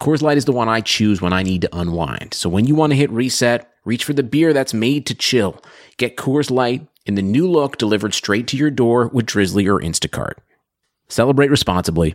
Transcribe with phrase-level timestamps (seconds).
[0.00, 2.34] Coors Light is the one I choose when I need to unwind.
[2.34, 5.62] So when you want to hit reset, reach for the beer that's made to chill.
[5.96, 9.80] Get Coors Light in the new look delivered straight to your door with Drizzly or
[9.80, 10.34] Instacart.
[11.08, 12.14] Celebrate responsibly.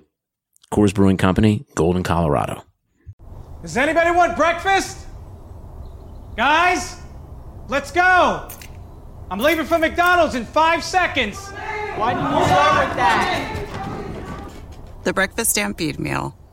[0.71, 2.63] Coors Brewing Company, Golden, Colorado.
[3.61, 5.05] Does anybody want breakfast?
[6.37, 6.99] Guys,
[7.67, 8.47] let's go.
[9.29, 11.37] I'm leaving for McDonald's in five seconds.
[11.95, 13.67] Why didn't you start with that?
[15.03, 16.37] The Breakfast Stampede Meal.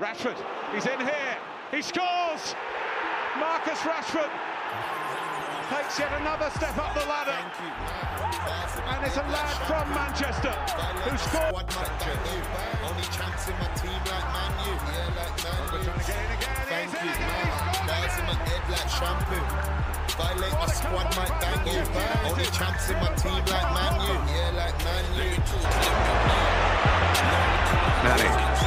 [0.00, 0.36] Rashford,
[0.74, 1.38] he's in here.
[1.70, 2.54] He scores.
[3.40, 4.30] Marcus Rashford
[5.72, 7.32] takes yet another step up the ladder.
[8.92, 10.52] And it's a lad from Manchester
[11.08, 11.64] who scored.
[12.84, 14.76] Only chance in my team like Man U.
[14.76, 15.84] Yeah, like Man U.
[15.84, 16.60] Trying to get in again.
[16.68, 17.28] Thank He's in you, again.
[17.88, 18.04] man.
[18.04, 19.40] He's in my head like shampoo.
[20.16, 21.80] Violate my squad might bang you.
[22.30, 24.12] Only chance in my team like Man U.
[24.28, 25.04] Yeah, like Man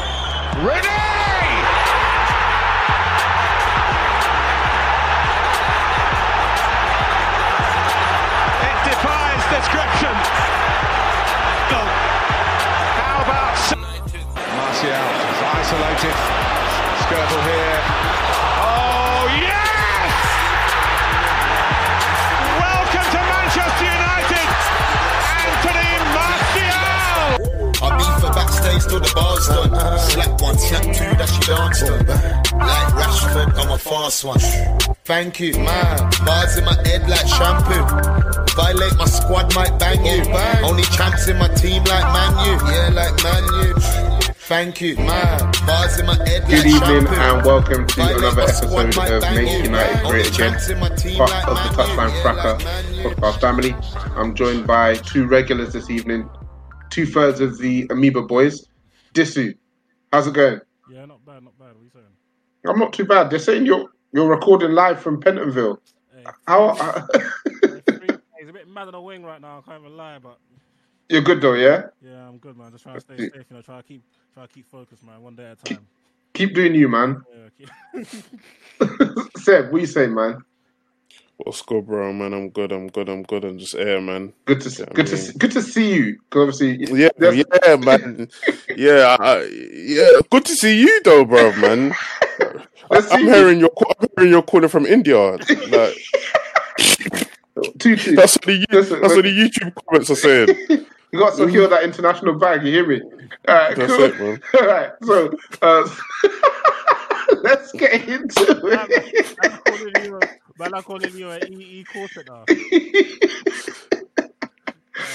[0.06, 0.09] U.
[0.60, 0.66] It
[8.84, 10.16] defies description.
[13.00, 13.56] How about
[14.60, 15.00] Martial
[15.32, 16.18] is isolated.
[17.08, 17.80] Skirtle here.
[18.60, 20.12] Oh yes!
[22.60, 24.49] Welcome to Manchester United,
[28.78, 30.00] till the bars done.
[30.00, 32.06] Slap one, slap two, that she danced on.
[32.60, 34.40] Like Rashford, I'm a fast one.
[35.06, 36.10] Thank you, man.
[36.26, 37.82] Bars in my head like shampoo.
[38.56, 40.22] Violate my squad, might bang you.
[40.68, 42.72] Only champs in my team like Man U.
[42.72, 43.74] Yeah, like Manu.
[44.50, 45.52] Thank you, man.
[45.66, 47.16] Bars in my head Good like evening shampoo.
[47.16, 49.64] and welcome to Violate another my squad, episode of Make.
[49.64, 51.84] United Great Again, champs in my team part like of the.
[51.84, 52.66] Touchline Yeah, Fracas
[53.06, 53.76] like podcast family.
[54.16, 56.28] I'm joined by two regulars this evening,
[56.90, 58.68] two thirds of the Amoeba boys.
[59.14, 59.56] Disu,
[60.12, 60.62] how's it going?
[60.92, 61.74] Yeah, not bad, not bad.
[61.74, 62.06] What are you saying?
[62.68, 63.30] I'm not too bad.
[63.30, 65.80] They're saying you're you're recording live from Pentonville.
[66.16, 69.60] Hey, How He's a bit mad on the wing right now.
[69.60, 70.38] I can't even lie, but
[71.10, 71.84] you're good though, yeah?
[72.02, 72.72] yeah, I'm good, man.
[72.72, 73.46] Just trying to stay safe.
[73.50, 75.22] You know, try to keep, try to keep focused, man.
[75.22, 75.88] One day at a time.
[76.34, 77.24] Keep doing you, man.
[77.36, 78.08] Yeah, keep...
[79.38, 80.38] Seb, what you saying, man?
[81.46, 82.34] What's good, bro, man?
[82.34, 82.74] I'm good.
[82.74, 83.08] I'm good.
[83.08, 83.46] I'm good.
[83.46, 84.34] I'm just air, man.
[84.44, 86.18] Good to Yeah, I good to see, good to see you.
[86.30, 88.28] Because obviously, Yeah, that's- yeah, man.
[88.76, 90.20] Yeah, I, yeah.
[90.30, 91.96] Good to see you, though, bro, man.
[92.90, 93.32] Let's I'm you.
[93.34, 95.18] hearing your I'm hearing your calling from India.
[95.18, 95.96] Like
[97.80, 98.16] two two.
[98.16, 100.50] that's what the Listen, that's what the YouTube comments are saying.
[101.12, 102.66] You got to secure that international bag.
[102.66, 103.02] You hear me?
[103.48, 104.04] All right, That's cool.
[104.06, 104.42] it, man.
[104.60, 105.88] All right, so uh,
[107.44, 110.39] let's get into it.
[110.62, 112.44] I'm calling you, a- man, I'm calling you an EE quarter now.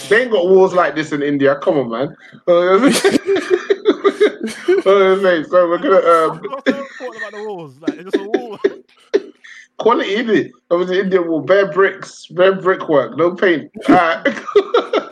[0.09, 1.57] they ain't got wars like this in India.
[1.57, 2.17] Come on, man.
[4.87, 7.81] Uh, mate, so we're gonna um, What's so important about the?
[7.81, 8.59] Like, it's just a wall.
[9.79, 10.53] quality it.
[10.71, 13.71] Obviously, India will bare bricks, bare brickwork, no paint.
[13.89, 14.27] All right.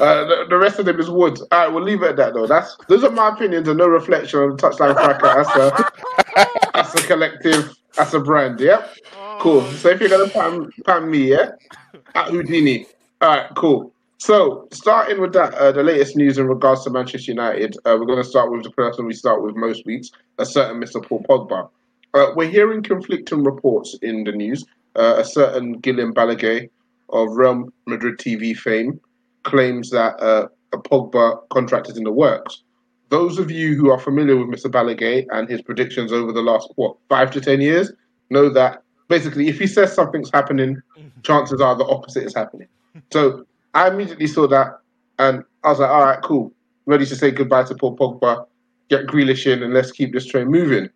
[0.00, 1.36] Uh, the, the rest of them is wood.
[1.50, 2.46] All right, we'll leave it at that though.
[2.46, 5.48] That's those are my opinions and no reflection on touchline Fracas.
[5.48, 7.76] That's a that's a collective.
[7.96, 8.60] That's a brand.
[8.60, 8.94] Yep.
[9.40, 9.62] Cool.
[9.62, 11.50] So if you're gonna pan, pan me, yeah,
[12.14, 12.86] at Whodeknee.
[13.20, 13.92] All right, cool.
[14.18, 18.06] So starting with that, uh, the latest news in regards to Manchester United, uh, we're
[18.06, 21.04] going to start with the person we start with most weeks, a certain Mr.
[21.04, 21.68] Paul Pogba.
[22.14, 24.64] Uh, we're hearing conflicting reports in the news.
[24.96, 26.70] Uh, a certain Guillem Balagué
[27.10, 28.98] of Real Madrid TV fame
[29.42, 32.62] claims that uh, a Pogba contract is in the works.
[33.10, 34.70] those of you who are familiar with Mr.
[34.70, 37.92] Balagay and his predictions over the last what five to ten years
[38.30, 40.80] know that basically if he says something's happening,
[41.22, 42.68] chances are the opposite is happening.
[43.12, 44.78] So I immediately saw that
[45.18, 46.52] and I was like, all right, cool.
[46.86, 48.46] Ready to say goodbye to Paul Pogba,
[48.90, 50.90] get Grealish in, and let's keep this train moving.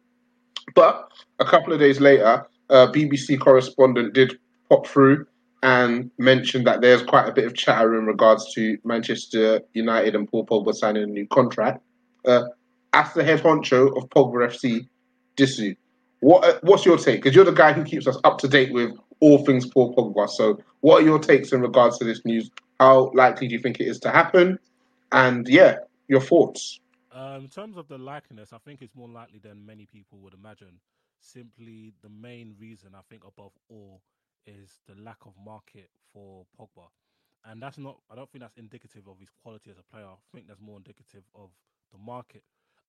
[0.75, 4.39] But a couple of days later, a BBC correspondent did
[4.69, 5.27] pop through
[5.63, 10.31] and mentioned that there's quite a bit of chatter in regards to Manchester United and
[10.31, 11.83] Paul Pogba signing a new contract.
[12.27, 12.43] Uh,
[12.93, 14.87] as the head honcho of Pogba FC,
[15.37, 15.77] Disu,
[16.21, 17.23] what uh, what's your take?
[17.23, 20.29] Because you're the guy who keeps us up to date with all things Paul Pogba.
[20.29, 22.51] So, what are your takes in regards to this news?
[22.81, 24.59] How likely do you think it is to happen?
[25.13, 25.79] And yeah,
[26.09, 26.81] your thoughts.
[27.13, 30.35] Um, in terms of the likeliness, I think it's more likely than many people would
[30.35, 30.81] imagine.
[31.21, 34.03] Simply, the main reason I think above all
[34.47, 36.87] is the lack of market for Pogba,
[37.45, 37.99] and that's not.
[38.11, 40.07] I don't think that's indicative of his quality as a player.
[40.07, 41.51] I think that's more indicative of
[41.93, 42.43] the market.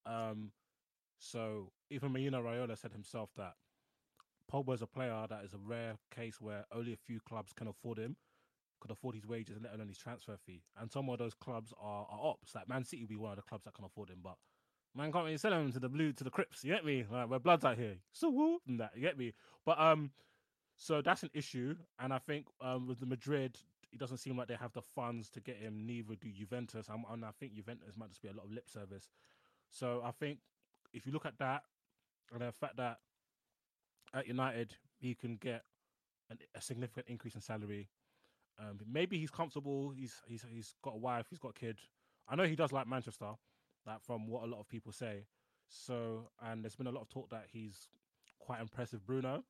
[0.05, 0.51] Um,
[1.19, 3.54] so even Mino Raiola said himself that
[4.51, 7.68] Pogba is a player that is a rare case where only a few clubs can
[7.68, 8.16] afford him
[8.80, 10.62] could afford his wages let alone his transfer fee.
[10.80, 12.56] And some of those clubs are, are ops.
[12.56, 14.36] Like Man City will be one of the clubs that can afford him, but
[14.95, 16.63] man can't really sell him to the blue to the Crips.
[16.63, 17.06] You get me?
[17.10, 17.95] Like we're bloods out here.
[18.12, 18.92] So woo and that.
[18.95, 19.33] You get me?
[19.66, 20.12] But um,
[20.77, 21.75] so that's an issue.
[22.00, 23.57] And I think um with the Madrid,
[23.92, 25.86] it doesn't seem like they have the funds to get him.
[25.86, 26.88] Neither do Juventus.
[26.89, 29.10] And I think Juventus might just be a lot of lip service.
[29.71, 30.39] So I think
[30.94, 31.63] if you look at that
[32.31, 32.97] and the fact that
[34.13, 35.63] at United he can get
[36.30, 37.89] an, a significant increase in salary
[38.59, 39.91] um, maybe he's comfortable.
[39.91, 41.27] He's he's he's got a wife.
[41.30, 41.77] He's got a kid.
[42.27, 43.31] I know he does like Manchester,
[43.86, 45.25] like from what a lot of people say.
[45.68, 47.88] So, and there's been a lot of talk that he's
[48.39, 49.44] quite impressive, Bruno.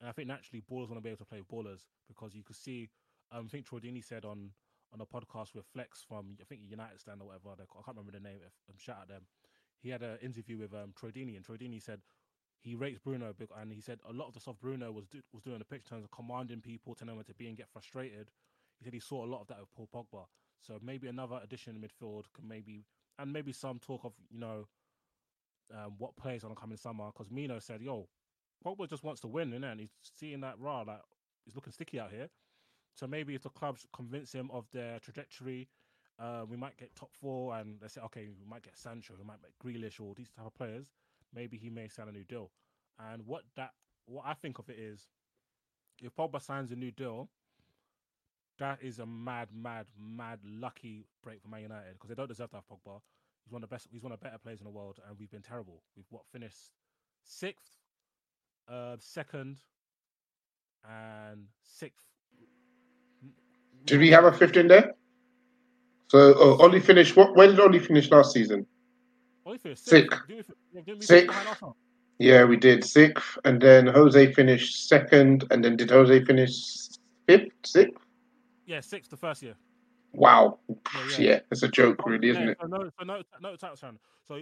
[0.00, 2.42] And I think naturally, ballers want to be able to play with ballers because you
[2.42, 2.88] could see.
[3.30, 4.50] Um, I think Troy said on
[4.92, 7.50] on a podcast with Flex from I think United stand or whatever.
[7.52, 8.38] I can't remember the name.
[8.44, 9.22] If, um, shout out them.
[9.80, 12.00] He had an interview with um, Troy Deeney, and Troy Deeney said
[12.60, 15.42] he rates Bruno and he said a lot of the stuff Bruno was do, was
[15.42, 17.56] doing in the pitch in terms of commanding people, telling them where to be and
[17.56, 18.30] get frustrated.
[18.78, 20.24] He said he saw a lot of that with Paul Pogba.
[20.60, 22.84] So maybe another addition in midfield can maybe,
[23.18, 24.66] and maybe some talk of you know
[25.72, 27.06] um, what players gonna come in summer.
[27.06, 28.08] Because Mino said, "Yo,
[28.64, 29.72] Pogba just wants to win, innit?
[29.72, 31.00] and he's seeing that raw like
[31.44, 32.28] he's looking sticky out here."
[32.94, 35.68] So maybe if the clubs convince him of their trajectory,
[36.18, 39.24] uh, we might get top four, and they say, okay, we might get Sancho, we
[39.24, 40.92] might get Grealish, or these type of players.
[41.34, 42.50] Maybe he may sign a new deal.
[43.12, 43.72] And what that,
[44.06, 45.06] what I think of it is,
[46.02, 47.28] if Pogba signs a new deal,
[48.58, 52.50] that is a mad, mad, mad lucky break for Man United because they don't deserve
[52.50, 53.00] to have Pogba.
[53.44, 53.88] He's one of the best.
[53.90, 55.82] He's one of the better players in the world, and we've been terrible.
[55.96, 56.72] We've what finished
[57.22, 57.78] sixth,
[58.68, 59.58] uh, second,
[60.84, 62.06] and sixth.
[63.84, 64.94] Did we have a fifth in there?
[66.08, 67.16] So uh, Ole finished.
[67.16, 67.36] What?
[67.36, 68.66] When did Ole finish last season?
[69.46, 70.20] Ole finished sixth.
[70.28, 71.04] Sixth.
[71.04, 71.36] Sixth.
[72.18, 76.88] Yeah, we did sixth, and then Jose finished second, and then did Jose finish
[77.28, 78.02] fifth, sixth?
[78.66, 79.54] Yeah, sixth the first year.
[80.12, 80.58] Wow.
[80.68, 81.16] Yeah, yeah.
[81.18, 82.58] yeah it's a joke, really, isn't yeah, it?
[82.60, 83.98] So no, so no, no fan.
[84.26, 84.40] So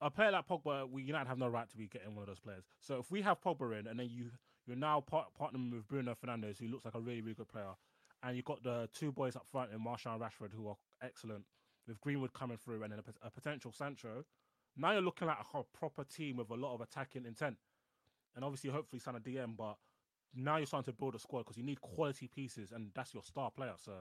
[0.00, 2.38] a player like Pogba, we United have no right to be getting one of those
[2.38, 2.64] players.
[2.80, 4.30] So if we have Pogba in, and then you
[4.66, 7.72] you're now part, partnering with Bruno Fernandes, who looks like a really really good player,
[8.22, 11.44] and you've got the two boys up front in Martial and Rashford, who are excellent,
[11.86, 14.24] with Greenwood coming through, and then a, a potential Sancho.
[14.76, 17.56] Now you're looking at a proper team with a lot of attacking intent,
[18.34, 19.76] and obviously, hopefully, sign a DM, but
[20.34, 23.22] now you're starting to build a squad because you need quality pieces, and that's your
[23.22, 23.74] star player.
[23.76, 23.92] So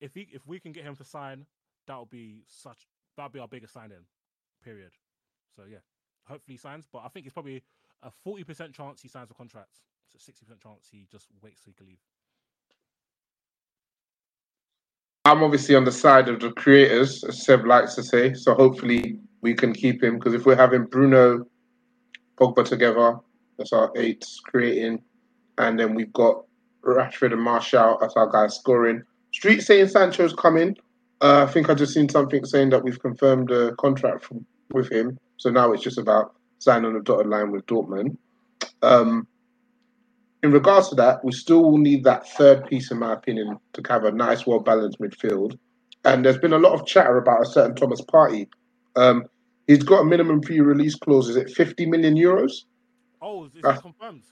[0.00, 1.46] if he if we can get him to sign,
[1.86, 4.06] that'll be such that'll be our biggest signing,
[4.62, 4.92] period.
[5.54, 5.78] So yeah,
[6.26, 7.62] hopefully he signs, but I think it's probably
[8.02, 9.80] a forty percent chance he signs a contract.
[10.12, 12.00] So sixty percent chance he just waits so he can leave.
[15.24, 18.34] I'm obviously on the side of the creators, as Seb likes to say.
[18.34, 21.46] So hopefully we can keep him because if we're having Bruno,
[22.38, 23.16] Pogba together,
[23.56, 25.00] that's our eight creating
[25.58, 26.44] and then we've got
[26.82, 29.02] Rashford and Martial as our guys scoring.
[29.32, 30.76] Street saying Sancho's coming.
[31.20, 34.90] Uh, I think I just seen something saying that we've confirmed a contract from, with
[34.90, 35.18] him.
[35.36, 38.16] So now it's just about signing on the dotted line with Dortmund.
[38.82, 39.26] Um,
[40.44, 43.82] in regards to that, we still will need that third piece, in my opinion, to
[43.88, 45.58] have a nice, well balanced midfield.
[46.04, 48.46] And there's been a lot of chatter about a certain Thomas Partey.
[48.94, 49.24] Um,
[49.66, 51.30] he's got a minimum fee release clause.
[51.30, 52.64] Is it 50 million euros?
[53.22, 54.22] Oh, is this uh, confirmed?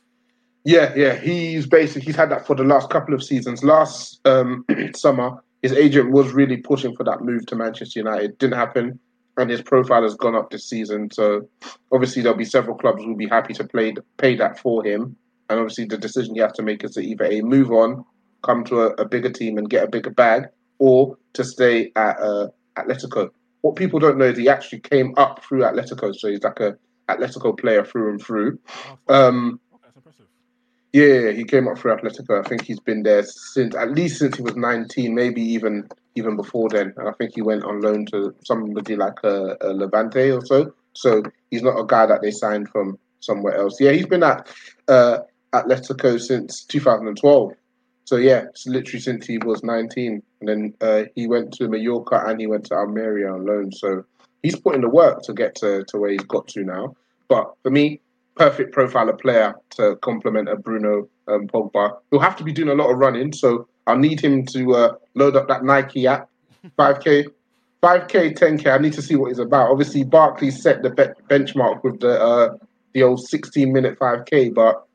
[0.65, 3.65] Yeah, yeah, he's basically he's had that for the last couple of seasons.
[3.65, 8.33] Last um, summer, his agent was really pushing for that move to Manchester United.
[8.33, 9.01] It Didn't happen,
[9.39, 11.11] and his profile has gone up this season.
[11.11, 11.49] So
[11.91, 15.17] obviously, there'll be several clubs who will be happy to play pay that for him.
[15.53, 18.07] And obviously, the decision you have to make is to either a move on,
[18.43, 20.45] come to a, a bigger team and get a bigger bag,
[20.79, 23.29] or to stay at uh, Atletico.
[23.61, 26.79] what people don't know is he actually came up through Atletico, so he's like a
[27.11, 28.59] Atletico player through and through.
[29.09, 29.61] Um,
[30.95, 32.43] yeah, he came up through Atletico.
[32.43, 36.35] I think he's been there since at least since he was 19, maybe even even
[36.35, 36.95] before then.
[36.97, 40.73] And I think he went on loan to somebody like a, a Levante or so.
[40.95, 43.81] So he's not a guy that they signed from somewhere else.
[43.81, 44.49] Yeah, he's been at
[44.89, 45.19] uh,
[45.55, 47.53] Atletico since 2012.
[48.05, 52.25] So yeah, it's literally since he was 19, and then uh, he went to Mallorca
[52.27, 53.73] and he went to Almeria on loan.
[53.73, 54.05] So
[54.43, 56.97] he's put in the work to get to, to where he's got to now.
[57.29, 58.01] But for me,
[58.35, 61.97] perfect profile of player to complement a Bruno um, Pogba.
[62.11, 64.95] He'll have to be doing a lot of running, so I'll need him to uh,
[65.15, 66.29] load up that Nike app,
[66.79, 67.27] 5k,
[67.83, 68.67] 5k, 10k.
[68.67, 69.71] I need to see what he's about.
[69.71, 72.57] Obviously, Barkley set the be- benchmark with the uh,
[72.93, 74.87] the old 16 minute 5k, but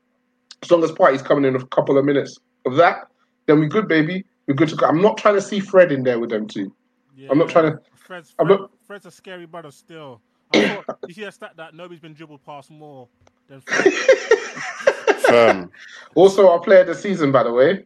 [0.62, 3.08] as long as Partey's coming in a couple of minutes of that,
[3.46, 4.24] then we're good, baby.
[4.46, 4.86] We're good to go.
[4.86, 6.74] I'm not trying to see Fred in there with them two.
[7.16, 7.80] Yeah, I'm not trying to.
[7.94, 10.20] Fred's, Fred, not, Fred's a scary brother still.
[10.52, 13.08] I thought, you see a stat that nobody's been dribbled past more
[13.48, 15.50] than Fred.
[15.50, 15.70] um,
[16.14, 17.84] also, our player of the season, by the way.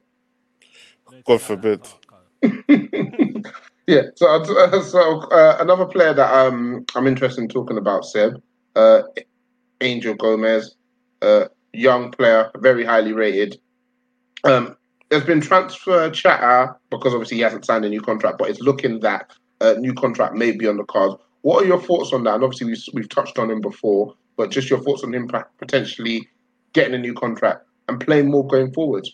[1.27, 1.87] God forbid.
[3.87, 4.03] yeah.
[4.17, 8.41] So, uh, so uh, another player that um, I'm interested in talking about, Seb,
[8.77, 9.03] uh,
[9.81, 10.77] Angel Gomez.
[11.21, 13.61] uh, young player, very highly rated.
[14.45, 14.77] Um,
[15.11, 19.01] there's been transfer chatter because obviously he hasn't signed a new contract, but it's looking
[19.01, 21.17] that a new contract may be on the cards.
[21.43, 22.35] What are your thoughts on that?
[22.35, 26.29] And obviously we've, we've touched on him before, but just your thoughts on him potentially
[26.73, 29.07] getting a new contract and playing more going forward.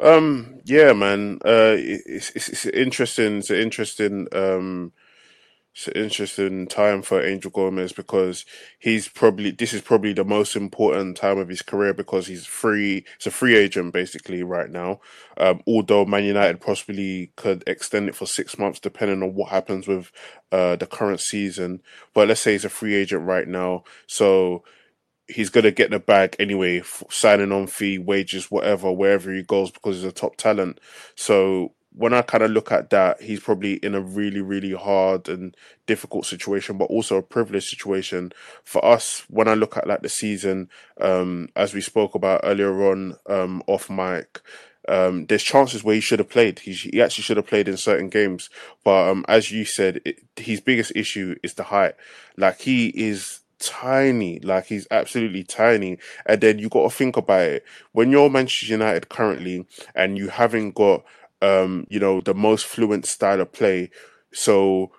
[0.00, 1.38] Um, yeah, man.
[1.44, 3.38] Uh, it's, it's, it's interesting.
[3.38, 4.92] It's an interesting um
[5.74, 8.46] it's an interesting time for Angel Gomez because
[8.78, 13.04] he's probably this is probably the most important time of his career because he's free.
[13.16, 15.00] It's a free agent basically right now.
[15.36, 19.88] Um, although Man United possibly could extend it for six months depending on what happens
[19.88, 20.12] with
[20.52, 21.82] uh, the current season.
[22.14, 24.62] But let's say he's a free agent right now, so
[25.26, 29.96] he's gonna get the bag anyway, signing on fee, wages, whatever, wherever he goes because
[29.96, 30.78] he's a top talent.
[31.16, 35.28] So when I kind of look at that, he's probably in a really, really hard
[35.28, 38.32] and difficult situation, but also a privileged situation
[38.64, 39.24] for us.
[39.28, 40.68] When I look at like the season,
[41.00, 44.40] um, as we spoke about earlier on, um, off mic,
[44.88, 46.58] um, there's chances where he should have played.
[46.58, 48.50] He, he actually should have played in certain games,
[48.82, 51.94] but um, as you said, it, his biggest issue is the height.
[52.36, 55.98] Like he is tiny, like he's absolutely tiny.
[56.26, 60.28] And then you got to think about it when you're Manchester United currently, and you
[60.28, 61.04] haven't got
[61.44, 63.90] um, you know, the most fluent style of play.
[64.32, 64.92] So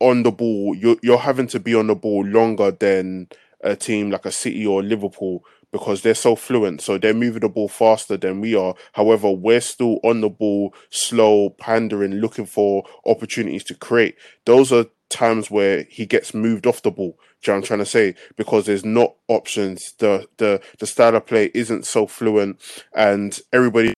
[0.00, 3.28] on the ball, you're you're having to be on the ball longer than
[3.62, 6.80] a team like a City or Liverpool because they're so fluent.
[6.82, 8.74] So they're moving the ball faster than we are.
[8.92, 14.16] However, we're still on the ball, slow, pandering, looking for opportunities to create.
[14.44, 17.18] Those are times where he gets moved off the ball.
[17.42, 18.14] Do you know I'm trying to say?
[18.36, 19.92] Because there's not options.
[19.98, 22.60] The the the style of play isn't so fluent
[22.94, 23.94] and everybody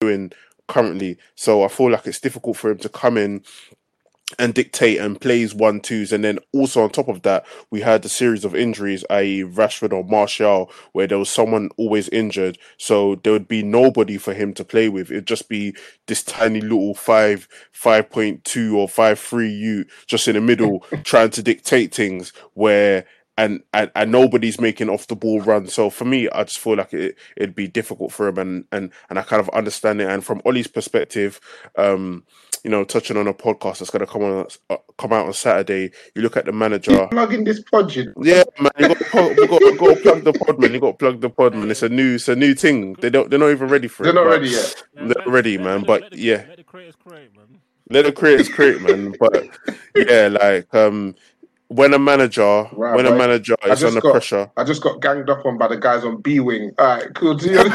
[0.00, 0.32] doing
[0.68, 1.18] currently.
[1.34, 3.42] So I feel like it's difficult for him to come in
[4.38, 6.12] and dictate and plays one twos.
[6.12, 9.92] And then also on top of that we had a series of injuries i.e rashford
[9.92, 12.58] or martial where there was someone always injured.
[12.78, 15.10] So there would be nobody for him to play with.
[15.10, 15.74] It'd just be
[16.06, 21.94] this tiny little 5 5.2 or 5.3 u just in the middle trying to dictate
[21.94, 23.04] things where
[23.36, 25.66] and, and and nobody's making off the ball run.
[25.66, 28.92] So for me, I just feel like it it'd be difficult for him, and and
[29.10, 30.08] and I kind of understand it.
[30.08, 31.40] And from Ole's perspective,
[31.76, 32.24] um,
[32.62, 35.32] you know, touching on a podcast that's going to come on uh, come out on
[35.32, 39.00] Saturday, you look at the manager You're plugging this pod, yeah, man, you got,
[39.36, 40.72] you got, you got to plug the pod, man.
[40.72, 41.70] You got to plug the pod, man.
[41.70, 42.94] It's a new it's a new thing.
[42.94, 44.14] They don't they're not even ready for they're it.
[44.14, 44.82] They're not ready yet.
[44.94, 45.82] They're not ready, man.
[45.82, 46.44] But yeah.
[46.48, 47.60] Let the creators create, man.
[47.90, 49.14] Let the creators create, man.
[49.20, 49.48] But
[49.94, 51.14] yeah, like um,
[51.68, 54.50] when a manager right, when a manager is under got, pressure.
[54.56, 56.72] I just got ganged up on by the guys on B Wing.
[56.78, 57.34] All right, cool.
[57.34, 57.58] Do you,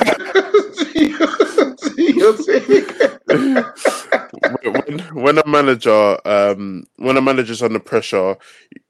[4.63, 8.38] when, when a manager um when a manager's under pressure,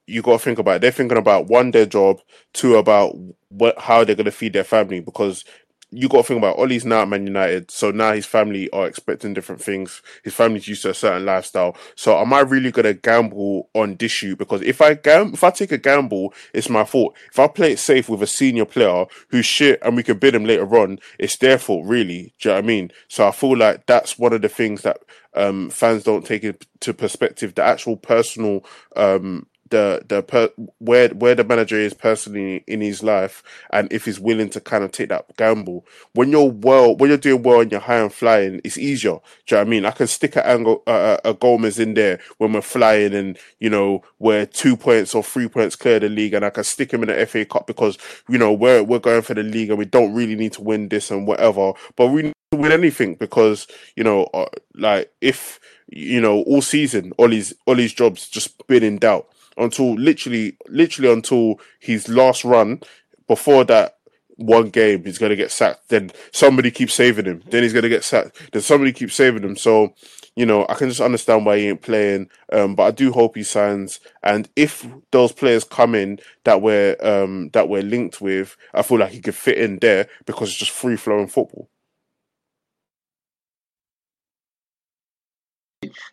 [0.08, 0.82] you got to think about it.
[0.82, 2.20] They're thinking about one their job,
[2.54, 3.16] two about
[3.50, 5.46] what how they're going to feed their family because
[5.92, 8.88] you got to think about Ole's now at Man United, so now his family are
[8.88, 10.02] expecting different things.
[10.24, 11.76] His family's used to a certain lifestyle.
[11.96, 14.38] So am I really gonna gamble on this shoot?
[14.38, 17.16] Because if I gam- if I take a gamble, it's my fault.
[17.32, 20.36] If I play it safe with a senior player who's shit and we can bid
[20.36, 22.34] him later on, it's their fault, really.
[22.40, 22.92] Do you know what I mean?
[23.08, 24.98] So I feel like that's one of the things that
[25.34, 27.56] um, fans don't take into perspective.
[27.56, 28.66] The actual personal
[28.96, 30.50] um, the the per,
[30.80, 34.84] where where the manager is personally in his life, and if he's willing to kind
[34.84, 35.86] of take that gamble.
[36.14, 39.18] When you're well, when you're doing well and you're high and flying, it's easier.
[39.46, 39.86] Do you know what I mean?
[39.86, 43.70] I can stick a angle uh, a Gomez in there when we're flying, and you
[43.70, 47.04] know we're two points or three points clear the league, and I can stick him
[47.04, 47.98] in the FA Cup because
[48.28, 50.90] you know we're we're going for the league and we don't really need to win
[50.90, 54.46] this and whatever, but we need to win anything because you know uh,
[54.76, 59.28] like if you know all season Ole's Ole's job's just been in doubt
[59.60, 62.82] until literally, literally until his last run.
[63.28, 63.98] Before that
[64.40, 65.90] one game, he's to get sacked.
[65.90, 67.44] Then somebody keeps saving him.
[67.50, 68.52] Then he's to get sacked.
[68.52, 69.58] Then somebody keeps saving him.
[69.58, 69.94] So,
[70.36, 72.30] you know, I can just understand why he ain't playing.
[72.52, 74.00] Um, but I do hope he signs.
[74.24, 79.00] And if those players come in that we're um, that we're linked with, I feel
[79.00, 81.70] like he could fit in there because it's just free flowing football.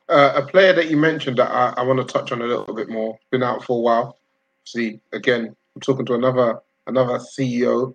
[0.09, 2.75] Uh, a player that you mentioned that I, I want to touch on a little
[2.75, 3.19] bit more.
[3.31, 4.19] Been out for a while.
[4.65, 7.95] See, again, I'm talking to another another CEO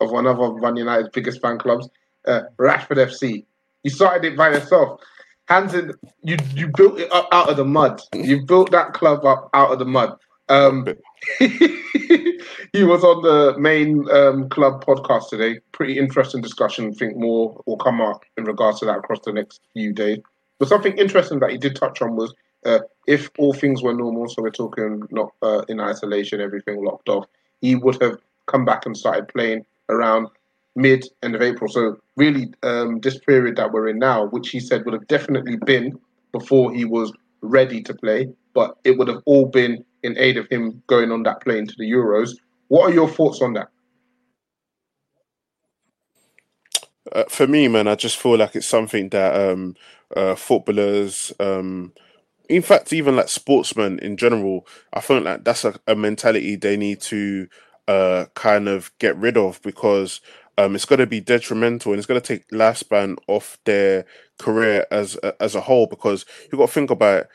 [0.00, 1.88] of one of Man United's biggest fan clubs,
[2.26, 3.44] uh, Rashford FC.
[3.82, 5.00] You started it by yourself.
[5.48, 5.92] Hands in,
[6.22, 8.00] you you built it up out of the mud.
[8.14, 10.16] You built that club up out of the mud.
[10.48, 10.86] Um,
[11.38, 15.60] he was on the main um, club podcast today.
[15.72, 16.88] Pretty interesting discussion.
[16.88, 20.18] I think more will come up in regards to that across the next few days.
[20.58, 22.34] But something interesting that he did touch on was
[22.64, 27.08] uh, if all things were normal, so we're talking not uh, in isolation, everything locked
[27.08, 27.26] off,
[27.60, 30.28] he would have come back and started playing around
[30.74, 31.70] mid end of April.
[31.70, 35.56] So really, um, this period that we're in now, which he said would have definitely
[35.56, 35.98] been
[36.32, 40.46] before he was ready to play, but it would have all been in aid of
[40.50, 42.30] him going on that plane to the Euros.
[42.68, 43.68] What are your thoughts on that?
[47.12, 49.76] Uh, for me, man, I just feel like it's something that um,
[50.16, 51.92] uh, footballers, um,
[52.48, 56.76] in fact, even like sportsmen in general, I feel like that's a, a mentality they
[56.76, 57.48] need to
[57.88, 60.20] uh, kind of get rid of because
[60.58, 64.04] um, it's going to be detrimental and it's going to take lifespan off their
[64.38, 67.26] career as as a whole because you've got to think about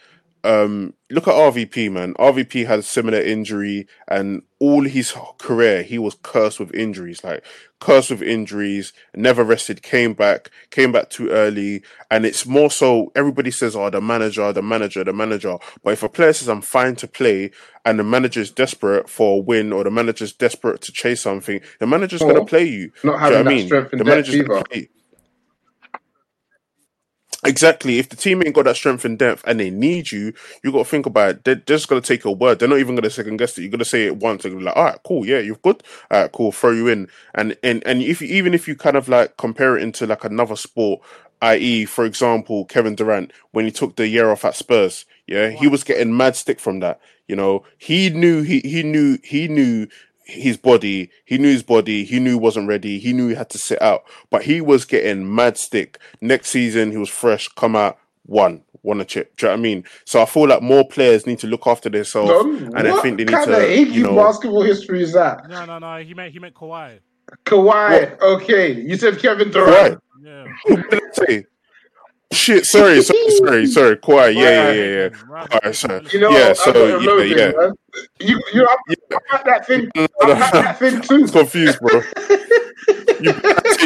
[0.44, 2.14] um, look at RVP, man.
[2.16, 7.44] RVP had a similar injury, and all his career he was cursed with injuries, like
[7.80, 8.94] cursed with injuries.
[9.16, 13.12] Never rested, came back, came back too early, and it's more so.
[13.16, 16.62] Everybody says, "Oh, the manager, the manager, the manager." But if a player says, "I'm
[16.62, 17.52] fine to play,"
[17.86, 21.22] and the manager is desperate for a win, or the manager is desperate to chase
[21.22, 22.92] something, the manager's going to play you.
[23.04, 23.66] Not having you know that I mean?
[23.68, 24.64] strength and the manager's either.
[27.44, 27.98] Exactly.
[27.98, 30.80] If the team ain't got that strength and depth and they need you, you got
[30.80, 31.44] to think about it.
[31.44, 32.60] They're just going to take your word.
[32.60, 33.62] They're not even going to second guess it.
[33.62, 34.44] You're going to say it once.
[34.44, 35.26] They're be like, all right, cool.
[35.26, 35.82] Yeah, you're good.
[36.12, 36.52] All right, cool.
[36.52, 37.08] Throw you in.
[37.34, 40.24] And, and, and if you, even if you kind of like compare it into like
[40.24, 41.02] another sport,
[41.42, 45.68] i.e., for example, Kevin Durant, when he took the year off at Spurs, yeah, he
[45.68, 47.00] was getting mad stick from that.
[47.28, 49.88] You know, he knew, he, he knew, he knew
[50.24, 51.10] his body.
[51.26, 52.04] He knew his body.
[52.06, 53.00] He knew he wasn't ready.
[53.00, 54.04] He knew he had to sit out.
[54.30, 56.00] But he was getting mad stick.
[56.22, 59.36] Next season, he was fresh, come out, won, won a chip.
[59.38, 59.84] Do you know what I mean?
[60.06, 63.18] So I feel like more players need to look after themselves, no, and I think
[63.18, 63.84] they need kind to.
[63.84, 65.50] you know, basketball history is that?
[65.50, 65.98] No, no, no.
[65.98, 67.00] He meant he meant Kawhi.
[67.46, 68.12] Kawhi.
[68.12, 68.22] What?
[68.22, 70.02] Okay, you said Kevin Durant.
[70.22, 70.46] Yeah.
[70.66, 71.46] Who did I say?
[72.32, 73.98] Shit, sorry, sorry, sorry, sorry.
[73.98, 75.36] Quiet, yeah, yeah, yeah, yeah.
[75.52, 76.06] All right, sorry.
[76.12, 77.52] You know, yeah, so yeah, yeah.
[77.58, 77.74] Man.
[78.20, 79.18] You, you, I, yeah.
[79.32, 79.92] I had that thing.
[79.96, 81.16] I had that thing too.
[81.16, 82.02] I'm confused, bro.
[83.20, 83.34] you,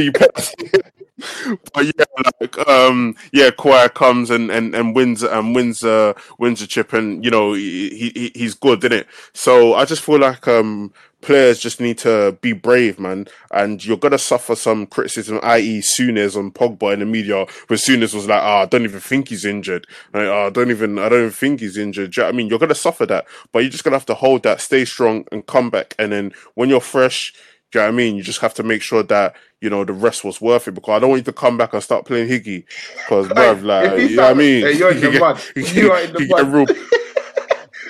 [0.04, 0.12] you,
[1.74, 2.06] but yeah,
[2.42, 6.94] like um, yeah, Kawhi comes and, and, and wins and wins uh wins a chip,
[6.94, 9.08] and you know he, he he's good, didn't it?
[9.34, 10.94] So I just feel like um
[11.26, 13.28] players just need to be brave, man.
[13.52, 18.14] And you're gonna suffer some criticism, i.e., Souness on Pogba in the media, where Souness
[18.14, 19.88] was like, "Ah, oh, I don't even think he's injured.
[20.14, 22.48] Like, oh, I don't even, I don't even think he's injured." You know I mean,
[22.48, 25.46] you're gonna suffer that, but you're just gonna have to hold that, stay strong, and
[25.46, 25.96] come back.
[25.98, 27.34] And then when you're fresh,
[27.72, 28.16] do you know what I mean?
[28.16, 30.96] You just have to make sure that you know the rest was worth it because
[30.96, 32.66] I don't want you to come back and start playing Higgy
[32.98, 34.64] because, bruv, like, you know what I mean?
[34.64, 35.42] Hey, you're in the mud.
[35.56, 36.78] You are in the mud.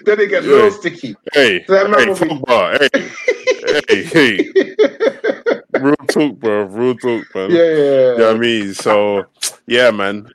[0.05, 1.15] then it gets hey, real sticky.
[1.33, 2.77] Hey, so hey, football.
[2.79, 2.89] Hey,
[3.89, 4.51] hey, hey.
[5.79, 6.63] Real talk, bro.
[6.63, 7.51] Real talk, man.
[7.51, 8.11] Yeah, yeah, yeah.
[8.11, 8.73] You know what I mean?
[8.73, 9.25] So,
[9.67, 10.29] yeah, man.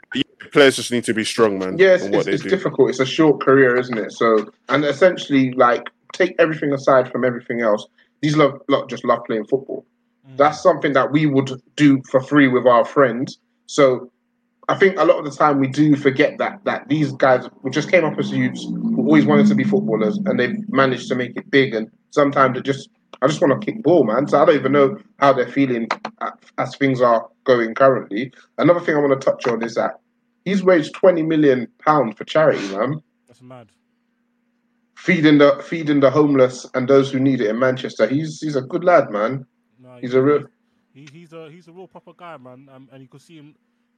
[0.52, 1.78] Players just need to be strong, man.
[1.78, 2.90] Yes, yeah, it's, it's difficult.
[2.90, 4.12] It's a short career, isn't it?
[4.12, 7.86] So, and essentially, like, take everything aside from everything else.
[8.20, 9.86] These love, lot just love playing football.
[10.28, 10.36] Mm.
[10.36, 13.38] That's something that we would do for free with our friends.
[13.66, 14.10] So
[14.68, 17.70] I think a lot of the time we do forget that that these guys who
[17.70, 18.66] just came up as youths
[19.00, 22.58] who always wanted to be footballers and they've managed to make it big and sometimes
[22.58, 22.88] it just
[23.22, 24.26] I just want to kick ball, man.
[24.28, 25.88] So I don't even know how they're feeling
[26.58, 28.32] as things are going currently.
[28.58, 30.00] Another thing I want to touch on is that
[30.44, 33.02] he's raised twenty million pounds for charity, man.
[33.26, 33.72] That's mad.
[34.96, 38.06] feeding the feeding the homeless and those who need it in Manchester.
[38.06, 39.46] He's he's a good lad, man.
[39.78, 40.44] No, He's a real.
[40.92, 42.68] He, he's a he's a real proper guy, man.
[42.72, 43.54] Um, and you could see him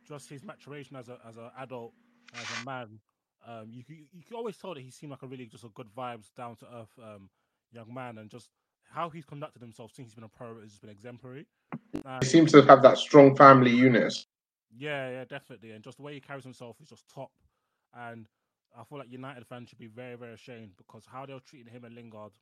[0.07, 1.93] just his maturation as a as an adult,
[2.35, 3.01] as a man.
[3.47, 5.69] Um, you could you could always tell that he seemed like a really just a
[5.69, 7.29] good vibes, down to earth um
[7.73, 8.51] young man, and just
[8.91, 11.47] how he's conducted himself since he's been a pro has been exemplary.
[12.05, 14.15] And- He seems to have that strong family unit.
[14.77, 15.71] yeah, yeah, definitely.
[15.73, 17.31] And just the way he carries himself is just top.
[17.95, 18.27] And
[18.79, 21.73] I feel like United fans should be very, very ashamed because how they were treating
[21.73, 22.33] him and Lingard,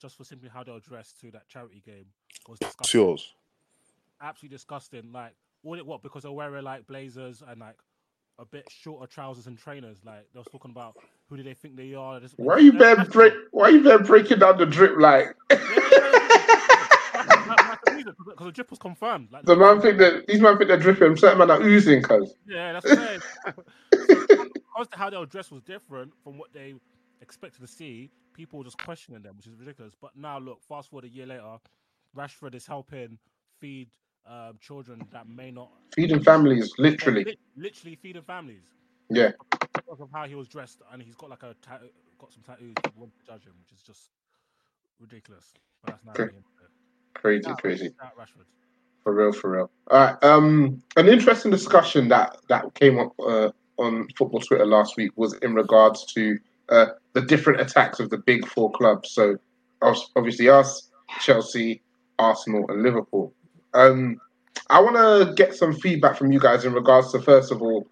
[0.00, 2.06] just for simply how they were dressed to that charity game,
[2.48, 3.00] was It's disgusting.
[3.00, 3.34] yours.
[4.20, 5.12] Absolutely disgusting.
[5.12, 6.02] Like, all it what?
[6.02, 7.76] Because they're wearing like blazers and like
[8.38, 9.98] a bit shorter trousers and trainers.
[10.04, 10.96] Like, they was talking about
[11.28, 12.20] who do they think they are.
[12.20, 13.32] This- Why are you they're- break?
[13.50, 15.34] Why are you there breaking down the drip like?
[15.48, 15.66] Because
[18.46, 19.28] the drip was confirmed.
[19.32, 21.16] Like, The man think that these man think they're dripping.
[21.16, 22.34] Certain man are oozing, cuz.
[22.46, 23.20] Yeah, that's I'm saying.
[24.78, 26.72] Because how they were dressed was different from what they
[27.20, 28.10] expected to see.
[28.32, 29.92] People were just questioning them, which is ridiculous.
[30.00, 31.56] But now, look, fast forward a year later,
[32.16, 33.18] Rashford is helping
[33.60, 33.88] feed
[34.28, 37.36] um, children that may not Feeding families, literally.
[37.56, 38.62] Literally feeding families
[39.10, 39.32] Yeah.
[39.74, 41.80] because of how he was dressed, and he's got like a ta-
[42.18, 42.74] got some tattoos.
[42.84, 44.10] People judge him, which is just
[45.00, 45.52] ridiculous.
[45.82, 46.34] But that's not Okay.
[47.14, 47.88] Crazy, crazy.
[48.16, 48.44] Rashford.
[49.02, 49.70] For real, for real.
[49.90, 50.24] All right.
[50.24, 55.34] Um, an interesting discussion that that came up uh, on football Twitter last week was
[55.34, 56.38] in regards to
[56.68, 59.12] uh, the different attacks of the big four clubs.
[59.12, 59.36] So,
[59.80, 61.82] obviously, us, Chelsea,
[62.18, 63.32] Arsenal, and Liverpool.
[63.78, 64.20] Um,
[64.70, 67.86] I want to get some feedback from you guys in regards to first of all,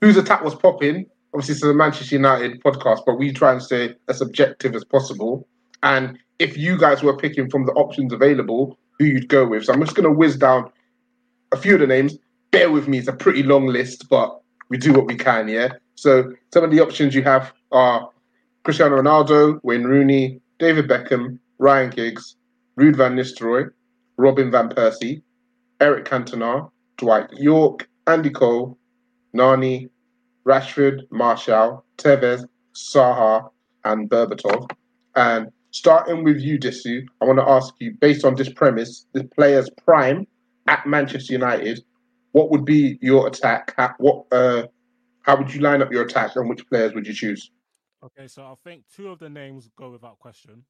[0.00, 1.06] whose attack was popping.
[1.34, 5.48] Obviously, it's a Manchester United podcast, but we try and stay as objective as possible.
[5.82, 9.64] And if you guys were picking from the options available, who you'd go with.
[9.64, 10.70] So I'm just going to whiz down
[11.52, 12.16] a few of the names.
[12.52, 15.72] Bear with me, it's a pretty long list, but we do what we can, yeah?
[15.96, 18.08] So some of the options you have are
[18.62, 22.36] Cristiano Ronaldo, Wayne Rooney, David Beckham, Ryan Giggs,
[22.78, 23.70] Ruud van Nistelrooy,
[24.16, 25.22] Robin van Persie,
[25.80, 28.78] Eric Cantona, Dwight Yorke, Andy Cole,
[29.32, 29.88] Nani,
[30.46, 33.50] Rashford, Martial, Tevez, Saha,
[33.84, 34.70] and Berbatov.
[35.16, 39.24] And starting with you, Disu, I want to ask you, based on this premise, this
[39.34, 40.26] player's prime
[40.68, 41.84] at Manchester United,
[42.32, 43.74] what would be your attack?
[43.98, 44.66] What, uh,
[45.22, 47.50] how would you line up your attack, and which players would you choose?
[48.04, 50.64] Okay, so I think two of the names go without question.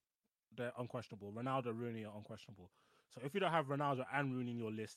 [0.57, 1.33] They're unquestionable.
[1.33, 2.71] Ronaldo, Rooney are unquestionable.
[3.14, 4.96] So if you don't have Ronaldo and Rooney in your list,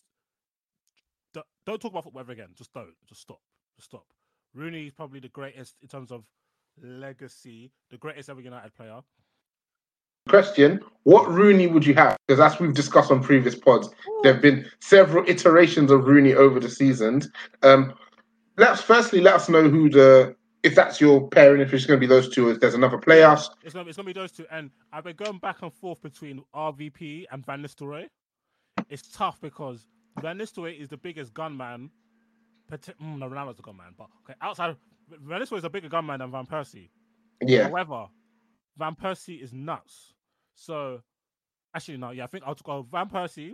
[1.34, 2.50] don't, don't talk about football ever again.
[2.56, 2.94] Just don't.
[3.08, 3.42] Just stop.
[3.76, 4.06] Just stop.
[4.54, 6.24] Rooney is probably the greatest in terms of
[6.82, 9.02] legacy, the greatest ever United player.
[10.30, 12.18] Question: What Rooney would you have?
[12.28, 13.90] Because as we've discussed on previous pods,
[14.24, 17.30] there have been several iterations of Rooney over the seasons.
[17.64, 17.94] Um,
[18.58, 22.02] let's firstly let us know who the if that's your pairing, if it's going to
[22.02, 23.34] be those two, if there's another player.
[23.64, 26.44] It's gonna, it's gonna be those two, and I've been going back and forth between
[26.56, 28.08] RVP and Van Nistelrooy.
[28.90, 29.88] It's tough because
[30.22, 31.90] Van Nistelrooy is the biggest gunman.
[32.70, 34.76] Pati- mm, no, Ronaldo's the gunman, but okay, outside
[35.10, 36.90] Van Nistelrooy is a bigger gunman than Van Persie.
[37.42, 37.70] Yeah.
[37.70, 38.08] However,
[38.78, 40.14] Van Persie is nuts.
[40.56, 41.02] So,
[41.76, 43.54] actually, no, yeah, I think I'll go Van Persie.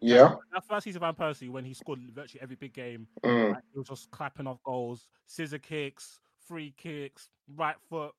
[0.00, 0.34] Yeah.
[0.52, 3.54] That first season, Van Persie, when he scored virtually every big game, Mm.
[3.54, 8.12] like, he was just clapping off goals, scissor kicks, free kicks, right foot,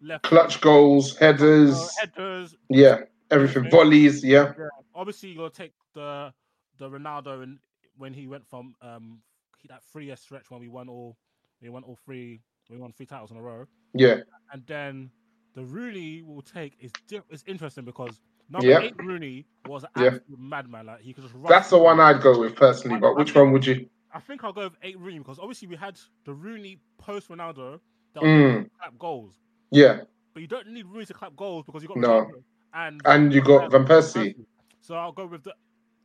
[0.00, 1.74] left Clutch goals, headers.
[1.74, 2.54] uh, headers.
[2.68, 3.70] Yeah, everything.
[3.70, 4.22] Volleys.
[4.24, 4.52] Yeah.
[4.94, 6.32] Obviously, you'll take the
[6.78, 7.58] the Ronaldo and
[7.96, 9.20] when he went from um
[9.68, 11.16] that three year stretch when we won all
[11.60, 13.66] we won all three we won three titles in a row.
[13.94, 14.16] Yeah.
[14.52, 15.10] And then
[15.54, 16.90] the Rooney will take is
[17.30, 18.80] it's interesting because number Yeah.
[18.80, 20.18] eight Rooney was an Yeah.
[20.36, 20.86] madman.
[20.86, 22.98] Like he could just run That's the one I'd go with personally.
[22.98, 23.88] But which one would you?
[24.14, 27.80] I think I'll go with eight Rooney because obviously we had the Rooney post Ronaldo
[28.14, 28.70] that Mm.
[28.78, 29.34] clap goals.
[29.70, 30.00] Yeah.
[30.34, 32.08] But you don't need Rooney to clap goals because you got No.
[32.26, 32.42] Ronaldo
[32.74, 34.34] and And you got Van Persie.
[34.80, 35.54] So I'll go with the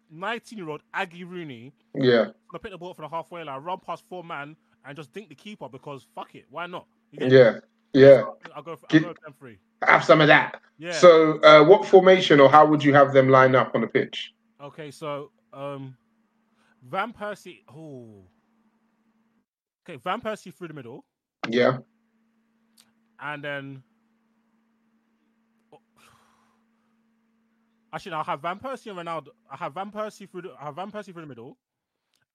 [0.10, 1.74] 19 year old Aggie Rooney.
[1.93, 2.26] Yeah.
[2.50, 5.28] Gonna pick the ball from the halfway line, run past four man, and just dink
[5.30, 6.86] the keeper because fuck it, why not?
[7.12, 7.38] Get me?
[7.38, 7.60] Yeah.
[7.93, 8.24] Yeah.
[8.56, 9.58] I'll go for, I'll Get- go them three.
[9.84, 10.62] Have some of that.
[10.80, 10.91] Yeah.
[10.91, 14.34] So, uh, what formation or how would you have them line up on the pitch?
[14.62, 15.96] Okay, so um,
[16.89, 17.63] Van Persie.
[17.73, 18.26] Oh,
[19.88, 21.06] okay, Van Persie through the middle,
[21.50, 21.80] Yeah.
[23.21, 23.84] and then
[25.73, 25.80] oh,
[27.93, 29.28] actually, I'll have Van Persie and Ronaldo.
[29.52, 30.54] I have Van Persie through the.
[30.60, 31.58] I have Van Persie through the middle.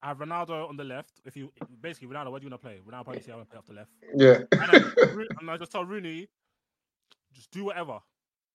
[0.01, 1.21] I have Ronaldo on the left.
[1.25, 2.79] If you basically Ronaldo, where do you want to play?
[2.85, 3.91] Ronaldo probably say I want to play off the left.
[4.15, 4.39] Yeah.
[4.51, 6.27] And, then, and I just tell Rooney,
[7.33, 7.99] just do whatever,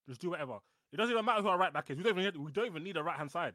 [0.09, 0.59] just do whatever.
[0.93, 1.97] It doesn't even matter who our right back is.
[1.97, 3.55] We don't even need, we don't even need a right hand side.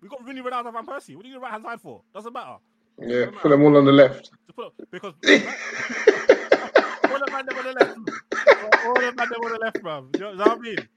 [0.00, 1.14] We got Rooney, Ronaldo, Van Persie.
[1.16, 2.02] What do you right hand side for?
[2.14, 2.56] Doesn't matter.
[3.00, 3.26] Yeah.
[3.40, 4.30] Put them all on the left.
[4.90, 5.38] Because put the
[7.30, 7.96] man them on the left.
[8.86, 10.06] all the man them on the left, bro.
[10.14, 10.88] You know, you know what I mean?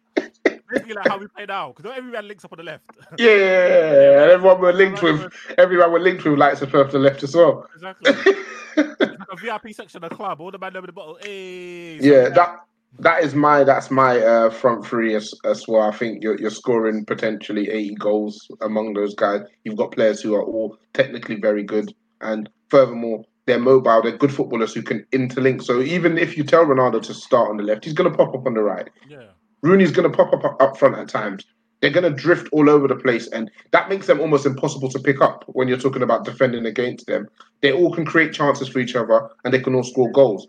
[0.69, 2.83] Basically, like how we play now, because not everyone links up on the left.
[3.19, 6.99] Yeah, and everyone we're linked with, everyone we're linked with likes to throw off the
[6.99, 7.67] left as well.
[7.75, 8.33] Exactly.
[8.75, 8.99] Like
[9.31, 10.41] a VIP section of the club.
[10.41, 11.19] All the man in the bottle.
[11.21, 12.65] Hey, Yeah, that
[12.99, 15.89] that is my that's my uh, front three as, as well.
[15.89, 19.41] I think you're, you're scoring potentially 80 goals among those guys.
[19.63, 24.01] You've got players who are all technically very good, and furthermore, they're mobile.
[24.01, 25.63] They're good footballers who can interlink.
[25.63, 28.33] So even if you tell Ronaldo to start on the left, he's going to pop
[28.33, 28.89] up on the right.
[29.07, 29.27] Yeah.
[29.63, 31.45] Rooney's going to pop up up front at times.
[31.81, 34.99] They're going to drift all over the place, and that makes them almost impossible to
[34.99, 37.27] pick up when you're talking about defending against them.
[37.59, 40.47] They all can create chances for each other, and they can all score goals.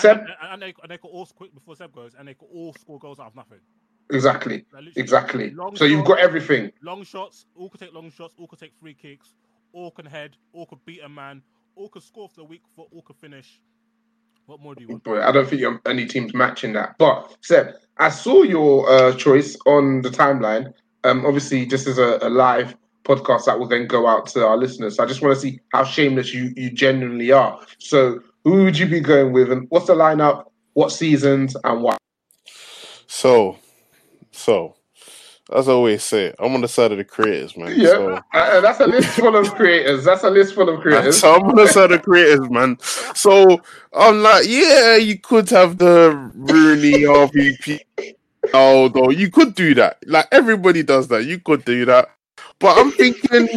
[0.00, 2.48] Seb, And, and, they, and they could all quick before Seb goes, and they could
[2.52, 3.58] all score goals out of nothing.
[4.10, 4.64] exactly,
[4.96, 5.54] exactly.
[5.74, 6.72] So you've got everything.
[6.82, 9.34] Long shots, all could take long shots, all could take free kicks,
[9.72, 11.42] all can head, all could beat a man,
[11.76, 12.62] all could score for the week.
[12.74, 13.60] foot, all could finish.
[14.46, 15.04] What more do you want?
[15.04, 16.94] But I don't think you're, any team's matching that.
[16.98, 20.72] But Seb, I saw your uh, choice on the timeline.
[21.04, 24.56] Um, obviously, this is a, a live podcast that will then go out to our
[24.56, 24.96] listeners.
[24.96, 27.60] So I just want to see how shameless you you genuinely are.
[27.78, 30.46] So who would you be going with, and what's the lineup?
[30.74, 31.96] What seasons and why?
[33.06, 33.56] So,
[34.30, 34.76] so
[35.52, 37.72] as I always say, I'm on the side of the creators, man.
[37.74, 40.04] Yeah, So, uh, that's a list full of creators.
[40.04, 41.20] That's a list full of creators.
[41.20, 42.76] so I'm on the side of creators, man.
[43.14, 43.60] So
[43.92, 47.80] I'm like, yeah, you could have the Rooney RVP.
[48.54, 51.24] Although you could do that, like everybody does that.
[51.24, 52.08] You could do that,
[52.58, 53.48] but I'm thinking.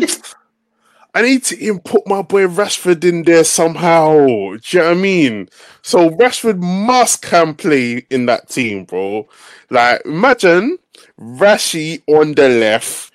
[1.13, 4.15] I need to even put my boy Rashford in there somehow.
[4.15, 5.49] Do you know what I mean?
[5.81, 9.27] So Rashford must can play in that team, bro.
[9.69, 10.77] Like, imagine
[11.19, 13.11] Rashi on the left,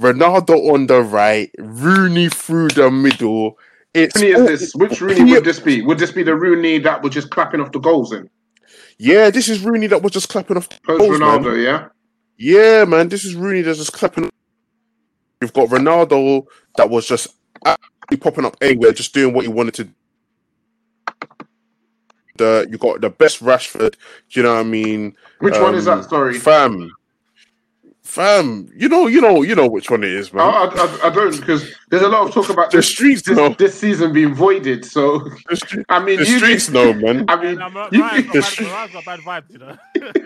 [0.00, 3.58] Ronaldo on the right, Rooney through the middle.
[3.94, 4.74] It's Rooney is this?
[4.74, 5.82] Which Rooney would this be?
[5.82, 8.30] Would this be the Rooney that was just clapping off the goals in?
[8.98, 11.42] Yeah, this is Rooney that was just clapping off the Post goals, man.
[11.42, 11.88] Ronaldo, yeah?
[12.36, 14.30] Yeah, man, this is Rooney that's just clapping.
[15.44, 17.28] You've got Ronaldo that was just
[18.20, 19.88] popping up anywhere, just doing what he wanted to.
[22.36, 23.92] The you got the best Rashford.
[24.30, 25.16] Do you know what I mean?
[25.40, 26.08] Which one is Um, that?
[26.10, 26.38] Sorry.
[26.38, 26.96] fam.
[28.04, 30.42] Fam, you know, you know, you know which one it is, man.
[30.46, 33.36] I, I- I don't because there's a lot of talk about The this, streets this,
[33.36, 33.48] know.
[33.58, 34.84] this season being voided.
[34.84, 37.24] So The, stre- I mean, the you streets know, man.
[37.28, 39.76] I mean, Nah, you, Ryan's the got, bad, Ryan's got bad vibes, you know.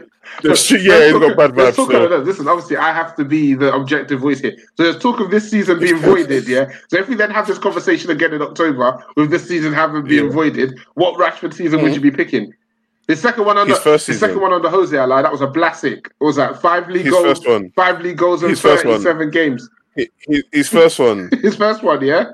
[0.43, 1.77] The street, yeah, let's he's talk- got bad vibes.
[1.77, 2.27] talk so- about this.
[2.27, 4.57] Listen, obviously, I have to be the objective voice here.
[4.77, 6.71] So there's talk of this season being voided, yeah.
[6.89, 10.27] So if we then have this conversation again in October with this season having been
[10.27, 10.31] Yeah.
[10.33, 12.05] voided, what Rashford season would mm-hmm.
[12.05, 12.53] you be picking?
[13.09, 14.29] The second one on His the first the season.
[14.29, 16.09] second one on the Jose ally, that was a classic.
[16.19, 17.25] What was that five league His goals?
[17.25, 17.71] first one.
[17.75, 19.69] Five league goals in His thirty-seven games.
[19.99, 22.33] Hi- hi- His first one, His first one, yeah.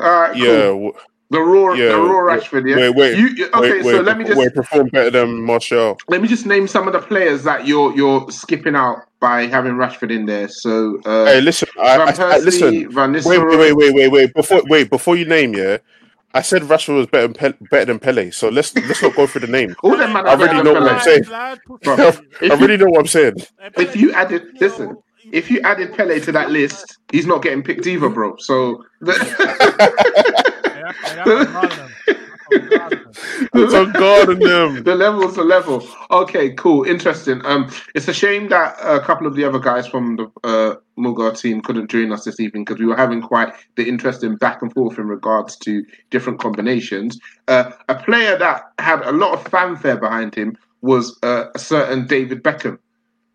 [0.00, 0.42] All right, cool.
[0.44, 0.92] yeah, w-
[1.30, 1.88] The raw, yeah.
[1.88, 2.76] the raw Rashford, yeah.
[2.76, 5.96] Wait, wait, You, okay, wait, so wait, let me just wait, perform better than Martial.
[6.08, 9.72] let me just name some of the players that you're you're skipping out by having
[9.72, 10.48] Rashford in there.
[10.48, 12.90] So, uh, Hey, listen, Van I, I Persie, listen.
[12.92, 13.58] Van Wait, Nistelrooy.
[13.58, 14.34] wait, wait, wait, wait, wait.
[14.34, 15.78] Before, wait, before you name, yeah,
[16.34, 18.30] I said Rashford was better than Pe- better than Pele.
[18.30, 19.74] So let's let's not go through the name.
[19.82, 21.22] All them man I are already know what I'm saying.
[21.22, 21.96] Bro,
[22.42, 23.34] I already know what I'm saying.
[23.76, 24.96] If you added, listen,
[25.32, 28.36] if you added Pele to that list, he's not getting picked either, bro.
[28.38, 28.84] So,
[33.54, 34.82] It's on guard in them.
[34.84, 35.86] the level's a level.
[36.10, 37.40] Okay, cool, interesting.
[37.44, 41.36] Um, it's a shame that a couple of the other guys from the uh, MUGA
[41.36, 44.72] team couldn't join us this evening because we were having quite the interesting back and
[44.72, 47.18] forth in regards to different combinations.
[47.48, 52.06] Uh, a player that had a lot of fanfare behind him was uh, a certain
[52.06, 52.78] David Beckham,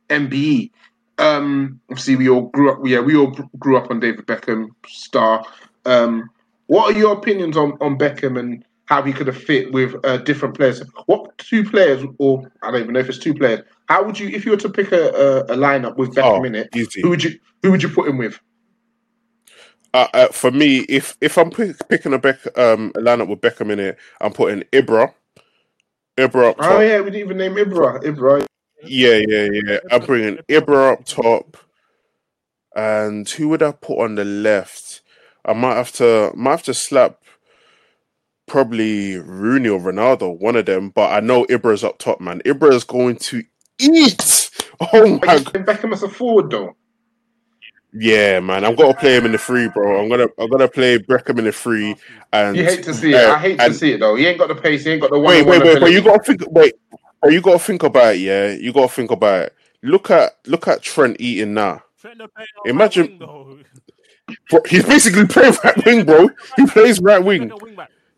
[0.10, 0.72] MBE.
[1.17, 2.80] Um, obviously, we all grew up.
[2.86, 5.43] Yeah, we all grew up on David Beckham, star.
[5.86, 6.30] Um,
[6.67, 10.17] what are your opinions on, on Beckham and how he could have fit with uh,
[10.17, 10.82] different players?
[11.08, 13.62] What two players, or I don't even know if it's two players.
[13.89, 16.43] How would you, if you were to pick a, a, a lineup with Beckham Oh,
[16.45, 16.69] in it?
[16.75, 17.02] easy.
[17.02, 18.39] Who would you who would you put him with?
[19.95, 23.41] Uh, uh, for me, if if I'm pick, picking a Beck um a lineup with
[23.41, 25.12] Beckham in it, I'm putting Ibra,
[26.17, 26.67] Ibra up top.
[26.71, 28.04] Oh yeah, we didn't even name Ibra.
[28.04, 28.45] Ibra.
[28.84, 29.80] Yeah, yeah, yeah.
[29.91, 31.58] I'm bringing Ibra up top,
[32.75, 35.02] and who would I put on the left?
[35.43, 37.23] I might have to might have to slap
[38.47, 40.89] probably Rooney or Ronaldo, one of them.
[40.91, 42.41] But I know Ibra's up top, man.
[42.45, 43.43] Ibra is going to
[43.80, 44.50] eat.
[44.94, 46.76] Oh my god, Beckham as a forward though.
[47.94, 48.63] yeah, man.
[48.65, 50.02] I'm gonna play him in the free, bro.
[50.02, 51.96] I'm gonna I'm gonna play Beckham in the free,
[52.32, 53.15] and You hate to see it.
[53.15, 54.15] uh, I hate to see it though.
[54.15, 54.86] He ain't got the pace.
[54.86, 55.26] He ain't got the one.
[55.28, 56.44] Wait, wait, wait, but you gotta think.
[56.50, 56.74] Wait,
[57.22, 58.20] but you gotta think about it.
[58.20, 59.56] Yeah, you gotta think about it.
[59.84, 61.84] Look at look at Trent eating now.
[62.00, 62.22] Trent
[62.65, 63.18] Imagine,
[64.50, 66.30] bro, he's basically playing right wing, bro.
[66.56, 67.52] He plays right wing.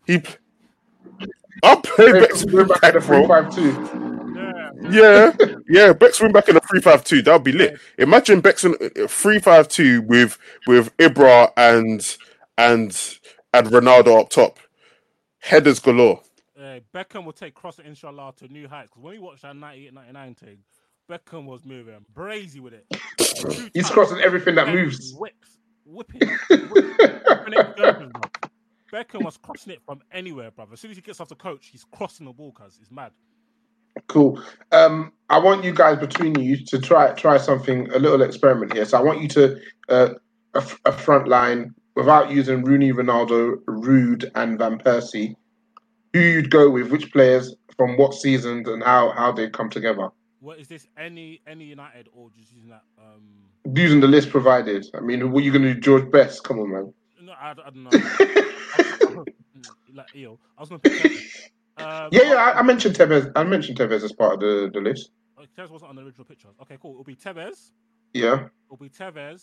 [0.06, 0.22] He.
[1.64, 3.18] I'll play We're back to back at the back, bro.
[3.20, 4.11] three five two.
[4.90, 5.32] Yeah,
[5.68, 5.92] yeah.
[5.92, 7.22] Bex win back in a three-five-two.
[7.22, 7.78] That would be lit.
[7.98, 12.16] Imagine Bex in a three-five-two with with Ibra and
[12.58, 13.18] and
[13.54, 14.58] and Ronaldo up top,
[15.38, 16.22] headers galore.
[16.58, 18.90] Uh, Beckham will take crossing inshallah to new heights.
[18.90, 20.58] Because when you watch that 98 99 thing,
[21.10, 22.86] Beckham was moving brazy with it.
[23.74, 25.14] He's crossing everything that moves.
[25.14, 26.20] Whips, whipping.
[26.48, 28.12] whipping, whipping it curves.
[28.92, 30.74] Beckham was crossing it from anywhere, brother.
[30.74, 33.12] As soon as he gets off the coach, he's crossing the ball, cuz it's mad.
[34.08, 34.40] Cool.
[34.72, 38.84] Um, I want you guys between you to try try something, a little experiment here.
[38.84, 39.56] So I want you to
[39.88, 40.08] uh,
[40.54, 45.34] a, f- a front line without using Rooney, Ronaldo, Ruud, and Van Persie.
[46.12, 46.90] Who you'd go with?
[46.90, 50.08] Which players from what seasons and how how they come together?
[50.40, 50.86] What is this?
[50.98, 52.82] Any any United or just using that?
[52.98, 53.22] Um,
[53.76, 54.84] Using the list provided.
[54.94, 55.80] I mean, what are you going to do?
[55.80, 56.42] George Best?
[56.42, 56.92] Come on, man.
[57.22, 59.24] no, I, I don't know.
[59.94, 61.52] like, yo, I was gonna pick.
[61.78, 62.34] Um, Yeah, yeah.
[62.34, 63.30] I, I mentioned Tevez.
[63.34, 65.10] I mentioned Tevez as part of the, the list.
[65.38, 66.48] oh, Tevez wasn't on the original picture.
[66.62, 66.92] Okay, cool.
[66.92, 67.70] It'll be Tevez.
[68.14, 68.48] Yeah.
[68.66, 69.42] It'll be Tevez,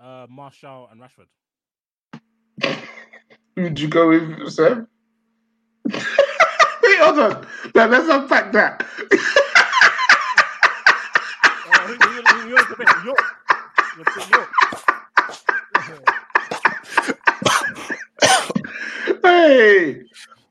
[0.00, 1.28] uh, Martial, and Rashford.
[3.56, 4.88] Who'd you go with, Sam?
[5.92, 6.02] Wait,
[6.98, 7.46] hold on.
[7.74, 8.82] Now, let's unpack that.
[11.64, 13.04] Uh, who, who, who, who, who's the best?
[13.04, 13.32] Yorke.
[14.32, 14.50] Yorke.
[19.22, 20.02] hey,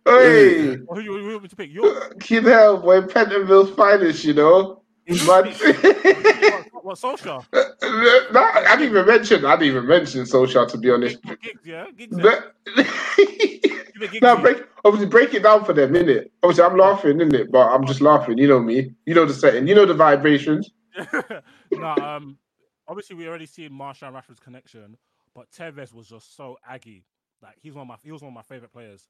[0.06, 0.78] hey.
[0.90, 1.72] Who, you- who, you want me to pick?
[1.72, 2.20] Yorke.
[2.20, 4.84] Kid hell, boy, Pentonville's finest, you know.
[5.08, 5.46] Man,
[6.72, 7.46] What, what Solskjaer?
[7.84, 9.46] no, I didn't even mention.
[9.46, 11.20] I didn't even mention social, to be honest.
[11.42, 11.88] Giggs, yeah?
[12.16, 12.24] Yeah?
[12.24, 12.56] But-
[14.22, 16.30] now break obviously break it down for them, innit?
[16.44, 17.52] Obviously, I'm laughing, innit?
[17.52, 18.38] But I'm just laughing.
[18.38, 18.94] You know me.
[19.06, 19.68] You know the setting.
[19.68, 20.72] You know the vibrations.
[21.76, 22.38] no, um,
[22.88, 24.98] obviously we already seen Martial and Rashford's connection,
[25.36, 27.06] but Tevez was just so aggy.
[27.42, 29.08] Like he's one of my he was one of my favorite players,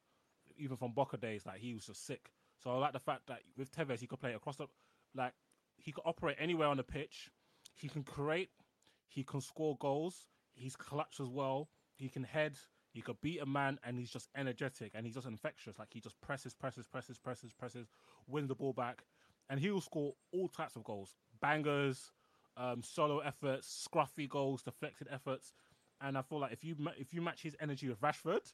[0.61, 1.45] even from Boca days.
[1.45, 2.31] Like he was just sick.
[2.63, 4.67] So I like the fact that with Tevez he could play across the,
[5.15, 5.33] like
[5.77, 7.29] he could operate anywhere on the pitch.
[7.75, 8.49] He can create.
[9.07, 10.27] He can score goals.
[10.53, 11.69] He's clutch as well.
[11.95, 12.57] He can head.
[12.91, 15.79] He could beat a man, and he's just energetic and he's just infectious.
[15.79, 17.87] Like he just presses, presses, presses, presses, presses,
[18.27, 19.03] wins the ball back,
[19.49, 22.11] and he will score all types of goals, bangers,
[22.57, 25.53] um, solo efforts, scruffy goals, deflected efforts.
[26.01, 28.51] And I feel like if you if you match his energy with Rashford,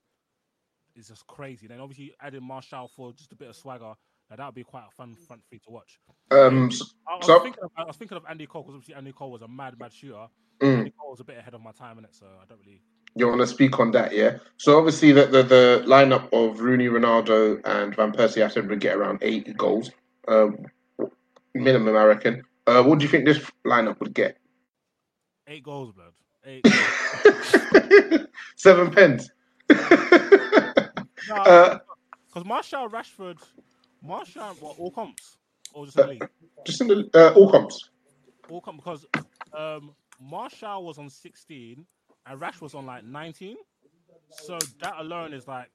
[0.97, 1.67] it's just crazy.
[1.67, 3.93] Then obviously adding Martial for just a bit of swagger,
[4.35, 5.99] that would be quite a fun front three to watch.
[6.31, 6.69] Um,
[7.07, 9.13] I, I was so- thinking of, I was thinking of Andy Cole because obviously Andy
[9.13, 10.27] Cole was a mad, mad shooter.
[10.59, 10.79] Mm.
[10.79, 12.81] Andy Cole was a bit ahead of my time in it, so I don't really.
[13.15, 14.37] You want to speak on that, yeah?
[14.57, 18.95] So obviously, the, the the lineup of Rooney, Ronaldo, and Van Persie have to get
[18.95, 19.91] around eight goals,
[20.27, 20.65] um,
[21.55, 22.43] minimum, I reckon.
[22.67, 24.37] Uh, what do you think this lineup would get?
[25.47, 26.13] Eight goals, blood.
[26.45, 26.65] Eight.
[28.55, 29.29] Seven pence.
[31.27, 31.81] Because
[32.35, 33.37] Uh, Martial, Rashford,
[34.01, 35.37] Martial, what all comps
[35.73, 36.29] or just in the league?
[36.65, 37.89] Just in the uh, all comps.
[38.49, 39.05] All comps, because
[39.53, 41.85] um, Martial was on sixteen
[42.25, 43.57] and Rash was on like nineteen,
[44.29, 45.71] so that alone is like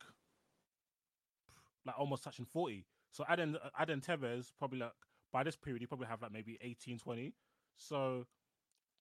[1.84, 2.86] like almost touching forty.
[3.10, 4.92] So adding adding Tevez probably like
[5.32, 7.32] by this period you probably have like maybe 18, 20.
[7.76, 8.26] So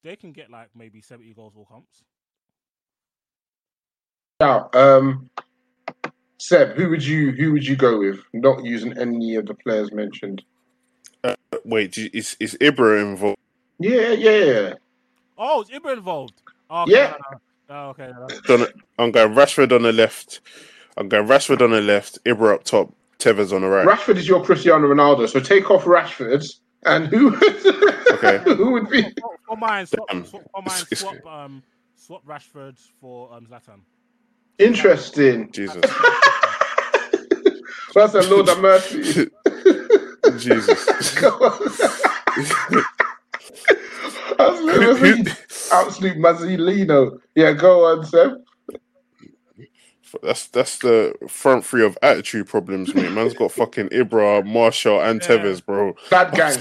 [0.03, 2.03] they can get like maybe seventy goals all comps.
[4.39, 5.29] Now, um,
[6.41, 8.19] Seb, who would you who would you go with?
[8.33, 10.41] Not using any of the players mentioned.
[11.23, 13.37] Uh, wait, is is Ibra involved?
[13.77, 14.73] Yeah, yeah, yeah.
[15.37, 16.41] Oh, is Ibra involved?
[16.71, 17.11] Oh, okay, Yeah.
[17.11, 17.37] no, no,
[17.69, 17.75] no.
[17.75, 18.11] Oh, okay.
[18.49, 18.67] no, no.
[18.97, 20.41] I'm going Rashford on the left.
[20.97, 22.17] I'm going Rashford on the left.
[22.25, 22.91] Ibra up top.
[23.19, 23.87] Tevez on the right.
[23.87, 26.43] Rashford is your Cristiano Ronaldo, so take off Rashford,
[26.85, 27.35] and who
[28.13, 28.39] Okay.
[28.45, 29.03] who would be?
[29.03, 31.61] For, for mine, swap, swap, for mine, swap, um,
[31.95, 33.81] swap Rashford for um, Zlatan.
[34.59, 35.51] Interesting.
[35.51, 35.81] Jesus.
[37.95, 39.01] That's a Lord of mercy.
[40.37, 40.85] Jesus.
[44.37, 45.25] That's literally
[45.71, 47.19] absolute Mazzolino.
[47.35, 48.31] Yeah, go on, Seb.
[50.23, 53.11] That's that's the front three of attitude problems, mate.
[53.11, 55.95] Man's got fucking Ibra, Martial, and Tevez, bro.
[56.09, 56.57] Bad gang.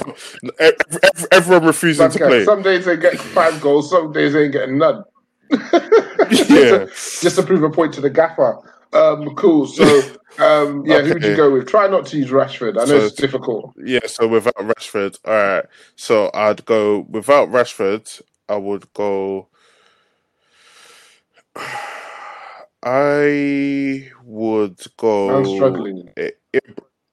[0.61, 2.29] Ev- ev- Everyone refusing Bad to gang.
[2.29, 2.45] play.
[2.45, 5.03] Some days they get five goals, some days they ain't getting none.
[5.51, 6.87] Yeah.
[7.21, 8.59] Just to prove a point to the gaffer.
[8.93, 9.67] Um, cool.
[9.67, 9.85] So,
[10.39, 11.69] um, yeah, who would you go with?
[11.69, 12.77] Try not to use Rashford.
[12.77, 13.75] I know So it's difficult.
[13.83, 15.65] Yeah, so without Rashford, all right.
[15.97, 18.23] So I'd go without Rashford.
[18.49, 19.49] I would go.
[22.83, 25.37] I would go.
[25.37, 26.11] I'm struggling.
[26.17, 26.33] I-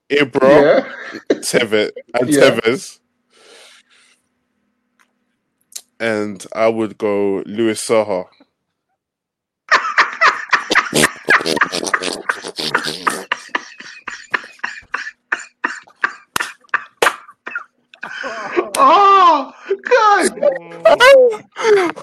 [0.09, 1.35] Ibra, Yeah.
[1.41, 2.39] Tevez, and Yeah.
[2.39, 2.99] Tevez,
[5.99, 8.25] and I would go Louis Saha.
[18.77, 19.53] oh,
[19.89, 20.31] God.
[20.85, 21.41] Oh.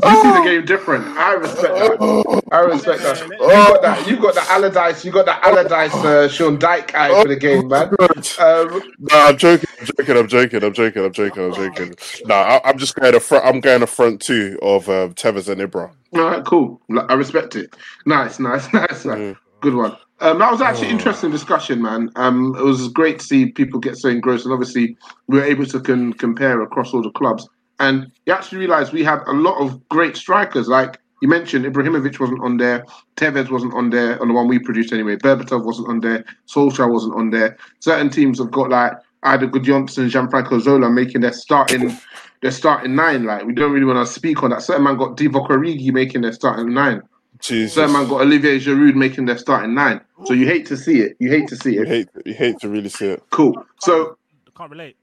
[0.04, 1.06] You see the game different.
[1.16, 2.00] I respect that.
[2.54, 3.20] I respect that.
[3.20, 4.06] You got that.
[4.06, 5.04] You got the Allardyce.
[5.04, 7.88] You got the Allardyce uh, Sean Dyche eye for the game, man.
[7.88, 9.68] Um, no, I'm joking.
[9.80, 10.16] I'm joking.
[10.16, 10.62] I'm joking.
[10.62, 11.04] I'm joking.
[11.04, 11.42] I'm joking.
[11.42, 11.94] I'm joking.
[12.26, 13.44] No, I, am just going to front.
[13.44, 15.90] I'm going to front two of um, Tevez and Ibra.
[16.14, 16.80] All right, cool.
[16.96, 17.74] I respect it.
[18.06, 19.18] Nice, nice, nice, nice.
[19.18, 19.36] Mm.
[19.60, 19.96] Good one.
[20.20, 20.92] Um, that was actually oh.
[20.92, 22.10] interesting discussion, man.
[22.14, 24.96] Um, it was great to see people get so engrossed, and obviously
[25.26, 27.48] we were able to con- compare across all the clubs.
[27.80, 30.68] And you actually realised we had a lot of great strikers.
[30.68, 32.84] Like you mentioned, Ibrahimovic wasn't on there,
[33.16, 35.16] Tevez wasn't on there on the one we produced anyway.
[35.16, 37.56] Berbatov wasn't on there, Solskjaer wasn't on there.
[37.80, 41.96] Certain teams have got like either Gudjohnsen, Gianfranco Zola making their starting
[42.42, 43.24] their starting nine.
[43.24, 44.60] Like we don't really want to speak on that.
[44.60, 47.00] Certain man got Divock Origi making their starting nine.
[47.40, 47.72] Jesus.
[47.72, 50.02] Certain man got Olivier Giroud making their starting nine.
[50.26, 51.16] So you hate to see it.
[51.20, 51.88] You hate to see it.
[51.88, 53.22] You hate, you hate to really see it.
[53.30, 53.64] Cool.
[53.80, 54.18] So
[54.54, 54.98] can't relate.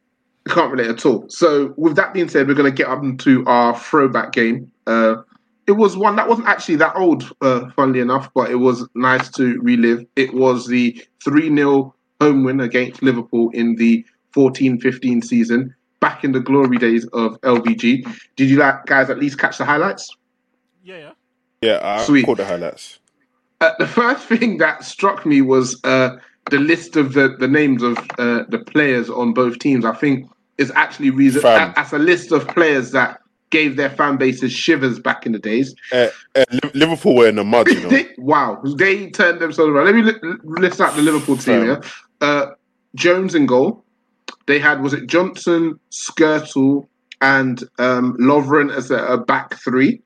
[0.48, 1.26] Can't relate at all.
[1.30, 4.72] So with that being said, we're going to get up into our throwback game.
[4.86, 5.24] Uh,
[5.68, 9.30] it was one that wasn't actually that old, uh, funnily enough, but it was nice
[9.32, 10.06] to relive.
[10.16, 16.24] It was the 3 0 home win against Liverpool in the 14 15 season, back
[16.24, 18.06] in the glory days of LVG.
[18.36, 20.10] Did you like, guys at least catch the highlights?
[20.84, 21.12] Yeah, yeah.
[21.62, 22.26] Yeah, I Sweet.
[22.26, 23.00] caught the highlights.
[23.60, 26.18] Uh, the first thing that struck me was uh,
[26.50, 29.86] the list of the, the names of uh, the players on both teams.
[29.86, 33.21] I think is actually reason as a list of players that
[33.52, 35.76] gave their fan bases shivers back in the days.
[35.92, 36.44] Uh, uh,
[36.74, 37.68] Liverpool were in the mud.
[37.68, 37.90] You know?
[37.90, 39.86] they, wow, they turned themselves around.
[39.86, 41.66] Let me li- list out the Liverpool team.
[41.66, 41.82] Yeah?
[42.20, 42.48] Uh,
[42.96, 43.86] Jones in goal.
[44.48, 46.88] They had was it Johnson, Skrtel,
[47.22, 50.02] and um, Lovren as a, a back three.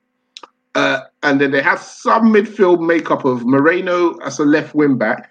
[0.74, 5.30] Uh, and then they have some midfield makeup of Moreno as a left wing back.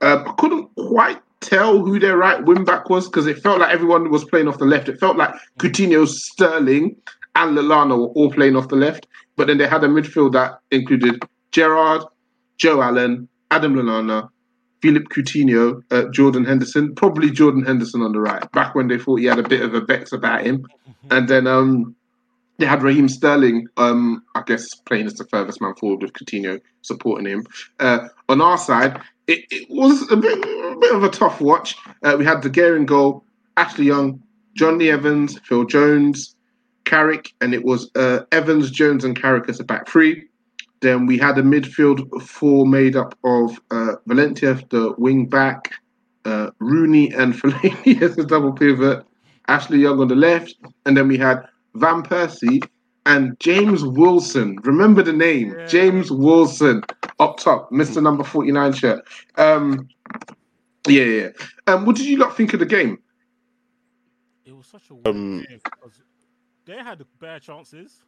[0.00, 3.72] Uh, I couldn't quite tell who their right wing back was because it felt like
[3.72, 4.88] everyone was playing off the left.
[4.88, 6.96] It felt like Coutinho, Sterling,
[7.36, 9.06] and Lallana were all playing off the left.
[9.36, 12.02] But then they had a midfield that included Gerrard,
[12.58, 14.28] Joe Allen, Adam Lallana,
[14.82, 19.16] Philip Coutinho, uh, Jordan Henderson, probably Jordan Henderson on the right, back when they thought
[19.16, 20.66] he had a bit of a bet about him.
[21.10, 21.96] And then um,
[22.58, 26.60] they had Raheem Sterling, um, I guess, playing as the furthest man forward with Coutinho
[26.82, 27.46] supporting him.
[27.80, 31.76] Uh, on our side, it, it, was a bit, a bit of a tough watch.
[32.02, 33.24] Uh, we had De Gea in goal,
[33.56, 34.22] Ashley Young,
[34.54, 36.33] Jonny Evans, Phil Jones,
[36.84, 40.24] Carrick, and it was uh, Evans, Jones, and Carrick as a back three.
[40.80, 45.72] Then we had a midfield four made up of uh, Valencia, the wing back,
[46.24, 49.04] uh, Rooney and Fellaini as a double pivot,
[49.48, 50.54] Ashley Young on the left,
[50.84, 51.42] and then we had
[51.74, 52.68] Van Persie,
[53.06, 54.58] and James Wilson.
[54.62, 55.66] Remember the name, yeah.
[55.66, 56.82] James Wilson,
[57.18, 59.04] up top, Mister Number Forty Nine shirt.
[59.36, 59.88] Um,
[60.86, 61.28] yeah, yeah.
[61.66, 62.98] Um, what did you not think of the game?
[64.44, 65.60] It was such a um, game
[66.66, 68.02] they had bad chances.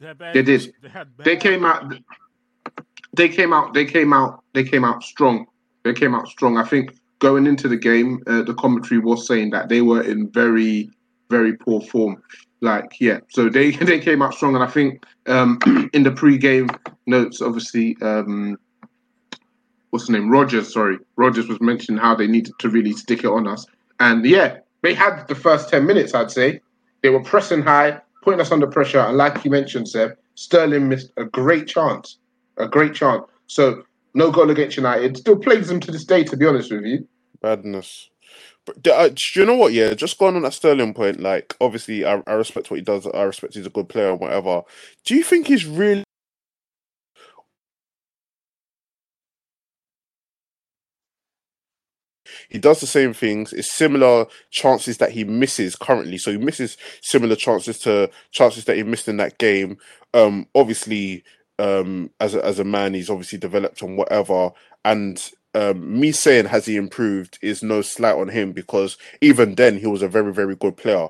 [0.00, 0.74] They, bad, they did.
[0.82, 1.94] They, had they came out.
[3.14, 3.74] They came out.
[3.74, 4.44] They came out.
[4.52, 5.46] They came out strong.
[5.84, 6.58] They came out strong.
[6.58, 10.28] I think going into the game, uh, the commentary was saying that they were in
[10.30, 10.90] very
[11.30, 12.22] very poor form.
[12.60, 15.58] Like, yeah, so they they came out strong, and I think um,
[15.92, 16.68] in the pre-game
[17.06, 18.58] notes, obviously, um,
[19.90, 20.30] what's the name?
[20.30, 20.72] Rodgers.
[20.72, 23.66] sorry, Rodgers was mentioning how they needed to really stick it on us,
[24.00, 26.14] and yeah, they had the first ten minutes.
[26.14, 26.60] I'd say
[27.06, 31.12] they were pressing high, putting us under pressure, and like you mentioned, Seb, Sterling missed
[31.16, 32.18] a great chance,
[32.56, 33.22] a great chance.
[33.46, 33.84] So
[34.14, 35.16] no goal against United.
[35.16, 37.06] Still plagues them to this day, to be honest with you.
[37.40, 38.10] Badness.
[38.64, 39.72] But uh, do you know what?
[39.72, 41.20] Yeah, just going on that Sterling point.
[41.20, 43.06] Like, obviously, I, I respect what he does.
[43.06, 44.62] I respect he's a good player and whatever.
[45.04, 46.02] Do you think he's really?
[52.48, 53.52] He does the same things.
[53.52, 56.18] It's similar chances that he misses currently.
[56.18, 59.78] So he misses similar chances to chances that he missed in that game.
[60.14, 61.24] Um, obviously,
[61.58, 64.50] um, as a, as a man, he's obviously developed on whatever.
[64.84, 65.22] And
[65.54, 69.86] um, me saying has he improved is no slight on him because even then he
[69.86, 71.08] was a very very good player.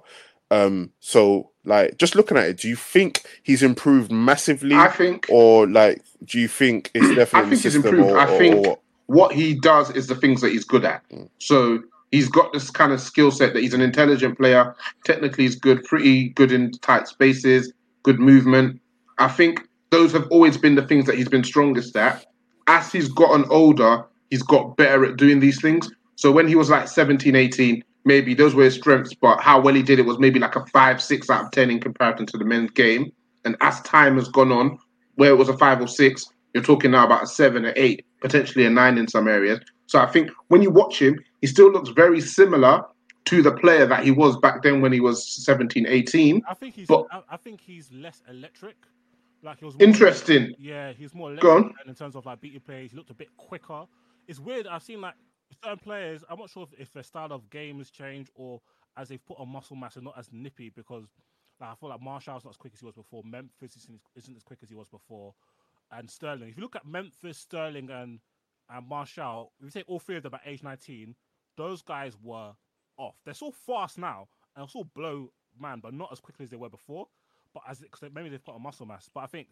[0.51, 4.77] Um, so like just looking at it, do you think he's improved massively?
[4.77, 7.47] I think, or like, do you think it's definitely?
[7.47, 8.11] I think he's improved.
[8.11, 11.09] Or, I think or, what he does is the things that he's good at.
[11.11, 11.29] Mm.
[11.39, 14.75] So he's got this kind of skill set that he's an intelligent player.
[15.05, 18.81] Technically, he's good, pretty good in tight spaces, good movement.
[19.19, 22.27] I think those have always been the things that he's been strongest at.
[22.67, 25.91] As he's gotten older, he's got better at doing these things.
[26.17, 29.75] So when he was like 17, 18, maybe those were his strengths, but how well
[29.75, 32.39] he did it was maybe like a five, six out of 10 in comparison to
[32.39, 33.13] the men's game.
[33.45, 34.79] And as time has gone on,
[35.15, 36.27] where it was a five or six,
[36.57, 39.61] you're talking now about a seven or eight, potentially a nine in some areas.
[39.85, 42.83] So I think when you watch him, he still looks very similar
[43.27, 46.41] to the player that he was back then when he was 17, 18.
[46.49, 46.87] I think he's.
[46.89, 48.77] But I, I think he's less electric.
[49.43, 50.55] Like he was more Interesting.
[50.59, 51.89] Yeah, he's more Go electric on.
[51.89, 52.93] in terms of like beating plays.
[52.93, 53.85] He looked a bit quicker.
[54.27, 54.67] It's weird.
[54.67, 55.15] I've seen like
[55.63, 56.25] certain players.
[56.31, 58.63] I'm not sure if, if their style of game has changed or
[58.97, 61.05] as they've put on muscle mass and not as nippy because
[61.61, 63.23] like, I feel like Martial's not as quick as he was before.
[63.25, 65.35] Memphis isn't, isn't as quick as he was before,
[65.93, 66.49] and Sterling.
[66.49, 68.21] If you look at Memphis, Sterling, and
[68.69, 71.15] and Martial, if you take all three of them at age 19,
[71.57, 72.53] those guys were
[72.99, 73.15] off.
[73.25, 75.31] They're so fast now and also blow
[75.61, 77.07] man, but not as quickly as they were before.
[77.55, 79.09] But as cause maybe they've put on muscle mass.
[79.13, 79.49] But I think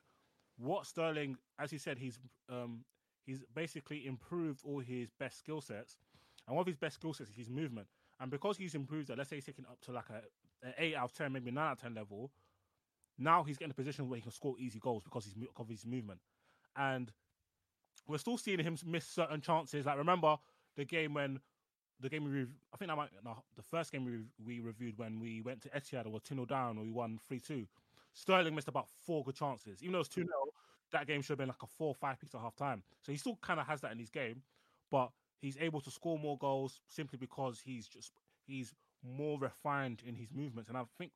[0.58, 2.18] what Sterling, as he said, he's
[2.50, 2.84] um
[3.24, 5.96] he's basically improved all his best skill sets,
[6.46, 7.86] and one of his best skill sets is his movement.
[8.20, 10.94] And because he's improved it, let's say he's taken up to like a, a eight
[10.94, 12.30] out of ten, maybe nine out of ten level.
[13.18, 15.86] Now he's getting a position where he can score easy goals because he's of his
[15.86, 16.20] movement,
[16.76, 17.12] and
[18.08, 19.86] we're still seeing him miss certain chances.
[19.86, 20.36] Like remember
[20.76, 21.40] the game when
[22.00, 22.42] the game we
[22.72, 25.68] I think that might no, the first game we we reviewed when we went to
[25.70, 27.66] Etihad or 2 down and we won 3 2.
[28.12, 29.82] Sterling missed about four good chances.
[29.82, 30.28] Even though it's 2 0,
[30.92, 32.82] that game should have been like a 4 5 piece at half time.
[33.02, 34.42] So he still kind of has that in his game,
[34.90, 38.12] but he's able to score more goals simply because he's just
[38.46, 40.68] he's more refined in his movements.
[40.68, 41.12] And I think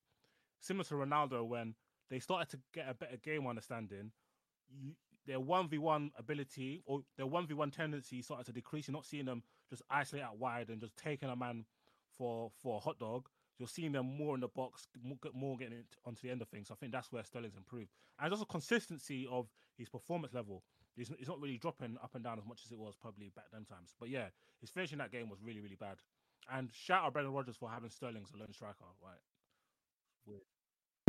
[0.61, 1.75] similar to Ronaldo, when
[2.11, 4.13] they started to get a better game understanding,
[4.71, 4.93] you,
[5.27, 8.89] their one v one ability or their one v one tendency started to decrease.
[8.89, 11.65] You're not seeing them just isolate out wide and just taking a man
[12.17, 13.29] for for a hot dog.
[13.59, 14.87] You're seeing them more in the box,
[15.35, 16.69] more, getting it onto the end of things.
[16.69, 17.91] So I think that's where Sterling's improved,
[18.21, 20.63] and also consistency of his performance level.
[20.95, 23.47] He's, he's not really dropping up and down as much as it was probably back
[23.53, 23.95] then times.
[23.99, 24.29] But yeah,
[24.61, 25.97] his finishing that game was really really bad.
[26.51, 28.85] And shout out Brendan Rodgers for having Sterling as a lone striker.
[29.03, 29.21] Right.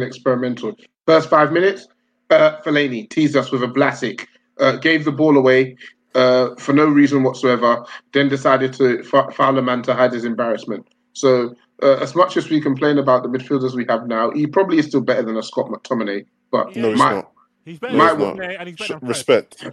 [0.01, 0.75] Experimental.
[1.05, 1.87] First five minutes,
[2.29, 4.25] uh, Fellaini teased us with a Blasic,
[4.59, 5.75] uh, gave the ball away
[6.15, 10.25] uh, for no reason whatsoever, then decided to f- foul a man to hide his
[10.25, 10.87] embarrassment.
[11.13, 14.77] So, uh, as much as we complain about the midfielders we have now, he probably
[14.79, 16.25] is still better than a Scott McTominay.
[16.51, 17.31] But No, he's my- not.
[17.65, 18.35] He's better No, than he's not.
[18.37, 19.07] McTominay and he's better Sh- than Fred.
[19.09, 19.63] Respect.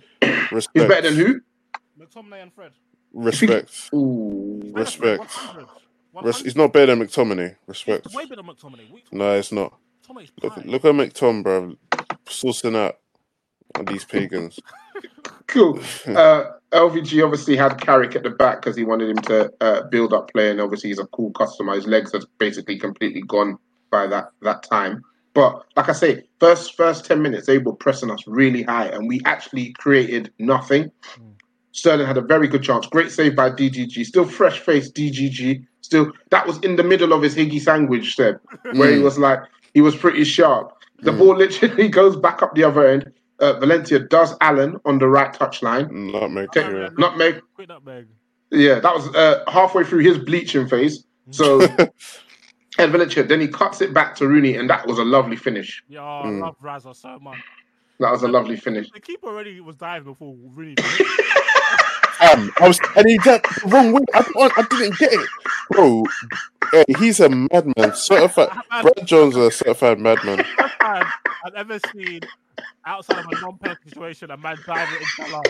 [0.52, 0.68] Respect.
[0.74, 1.40] He's better than who?
[1.98, 2.72] McTominay and Fred.
[3.14, 3.90] Respect.
[3.94, 4.60] Ooh.
[4.74, 5.20] Respect.
[5.24, 5.66] 100.
[6.22, 7.56] Res- he's not better than McTominay.
[7.66, 8.12] Respect.
[8.12, 9.02] Way better than McTominay.
[9.12, 9.78] No, it's not.
[10.06, 11.74] Tommy's Look, look at McTom, bro.
[12.26, 12.98] Sourcing out
[13.76, 14.58] on these pagans.
[15.48, 15.78] Cool.
[16.08, 20.12] Uh, LVG obviously had Carrick at the back because he wanted him to uh, build
[20.12, 21.74] up play, and obviously he's a cool customer.
[21.74, 23.56] His legs are basically completely gone
[23.92, 25.02] by that that time.
[25.34, 29.06] But like I say, first first ten minutes they were pressing us really high, and
[29.08, 30.90] we actually created nothing.
[31.70, 32.86] Sterling had a very good chance.
[32.86, 34.04] Great save by DDG.
[34.04, 35.64] Still fresh face DDG.
[35.82, 38.40] Still, that was in the middle of his Higgy sandwich, Seb,
[38.72, 39.04] where he Mm.
[39.04, 39.38] was like,
[39.76, 40.72] he was pretty sharp.
[41.00, 43.12] The ball literally goes back up the other end.
[43.40, 45.86] Uh, Valencia does Allen on the right touch line.
[46.10, 46.50] Nutmeg.
[46.52, 46.88] Take- yeah.
[46.96, 47.42] Nutmeg.
[47.54, 48.06] Quick nutmeg.
[48.50, 51.04] Yeah, that was uh, halfway through his bleaching phase.
[51.30, 51.60] So,
[52.78, 55.84] Ed Valencia, then he cuts it back to Rooney, and that was a lovely finish.
[55.90, 56.40] Yeah, I Mm.
[56.40, 57.36] love Raza so much.
[58.00, 58.88] That was a lovely finish.
[58.90, 60.76] The keeper already was diving before Rooney.
[62.20, 64.00] Um, I was, and he did the wrong way.
[64.14, 64.24] I,
[64.56, 65.28] I didn't get it,
[65.70, 66.04] bro.
[66.72, 67.94] Hey, he's a madman.
[67.94, 68.48] Certified.
[68.82, 70.44] Brad Jones is a certified madman.
[70.58, 71.06] First time
[71.44, 72.20] I've ever seen
[72.86, 75.44] outside of a non-penalty situation a man diving into love.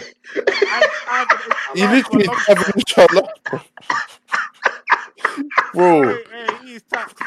[1.74, 3.22] He literally having each other,
[5.72, 6.02] bro.
[6.02, 7.20] Hey, hey, he's tapped.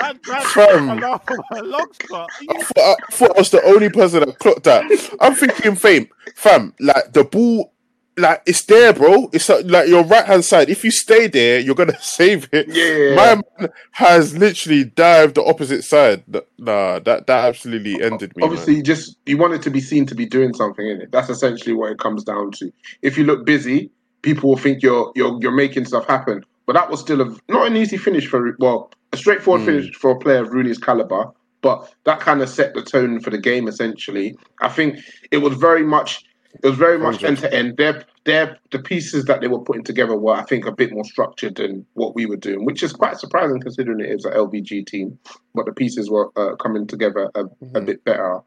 [0.00, 0.88] Man Fam.
[0.90, 2.30] into a long shot.
[2.50, 4.84] I thought, I thought I was the only person that clocked that.
[5.20, 7.72] I'm thinking, fame, fam, like the ball,
[8.16, 9.28] like it's there, bro.
[9.32, 10.68] It's uh, like your right hand side.
[10.68, 12.66] If you stay there, you're gonna save it.
[12.68, 13.14] Yeah.
[13.16, 16.24] My man has literally dived the opposite side.
[16.58, 18.42] Nah, that that absolutely ended me.
[18.42, 18.84] Obviously, man.
[18.84, 21.12] just you wanted to be seen to be doing something in it.
[21.12, 22.70] That's essentially what it comes down to.
[23.02, 23.90] If you look busy,
[24.22, 26.44] people will think you're you're you're making stuff happen.
[26.66, 29.66] But that was still a not an easy finish for well, a straightforward Mm.
[29.66, 31.26] finish for a player of Rooney's caliber.
[31.60, 33.68] But that kind of set the tone for the game.
[33.68, 34.98] Essentially, I think
[35.30, 36.24] it was very much
[36.54, 37.76] it was very much end to end.
[37.76, 41.04] Their their the pieces that they were putting together were, I think, a bit more
[41.04, 44.86] structured than what we were doing, which is quite surprising considering it is an LVG
[44.86, 45.18] team.
[45.54, 47.44] But the pieces were uh, coming together a,
[47.74, 48.40] a bit better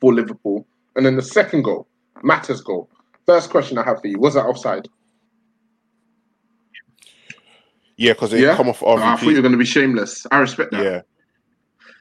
[0.00, 0.66] for Liverpool.
[0.94, 1.88] And then the second goal,
[2.22, 2.90] Mata's goal.
[3.26, 4.88] First question I have for you: Was that offside?
[7.96, 8.54] Yeah, because it Yeah.
[8.56, 10.26] come off Oh, I thought you were going to be shameless.
[10.30, 10.84] I respect that.
[10.84, 11.00] Yeah.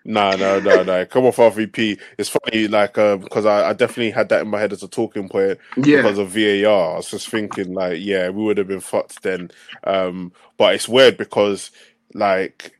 [0.05, 1.05] Nah, no, no, no.
[1.07, 1.99] Come off RVP.
[2.19, 4.87] It's funny, like, um, because I, I definitely had that in my head as a
[4.87, 5.97] talking point Yeah.
[5.97, 6.93] because of VAR.
[6.93, 9.49] I was just thinking, like, yeah, we would have been fucked then.
[9.83, 11.71] Um, but it's weird because,
[12.13, 12.75] like,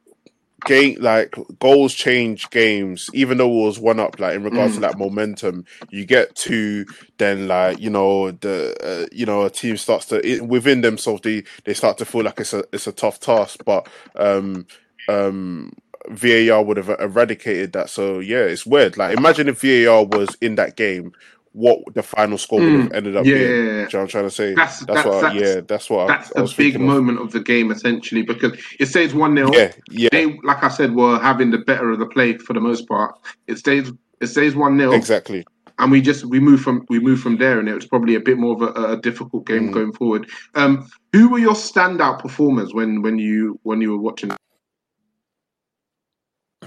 [0.66, 4.76] game like goals change games even though it was one up like in regards mm.
[4.76, 6.86] to that momentum you get to
[7.18, 11.22] then like you know the uh, you know a team starts to it, within themselves
[11.22, 14.66] they they start to feel like it's a it's a tough task but um
[15.08, 15.72] um
[16.10, 20.56] VAR would have eradicated that so yeah it's weird like imagine if VAR was in
[20.56, 21.14] that game
[21.56, 22.96] what the final score would have mm.
[22.96, 23.50] ended up yeah, being.
[23.50, 23.72] Yeah, yeah.
[23.84, 24.54] You know I'm trying to say?
[24.54, 25.22] That's, that's, that's what.
[25.22, 26.08] That's, yeah, that's what.
[26.08, 27.28] That's I, I the big moment of.
[27.28, 27.32] of.
[27.32, 30.10] the game essentially because it stays one 0 Yeah, yeah.
[30.12, 33.18] They, like I said, were having the better of the play for the most part.
[33.48, 33.92] It stays.
[34.20, 35.46] It stays one 0 Exactly.
[35.80, 38.20] And we just we move from we move from there, and it was probably a
[38.20, 39.74] bit more of a, a difficult game mm.
[39.74, 40.30] going forward.
[40.56, 44.32] Um, who were your standout performers when when you when you were watching?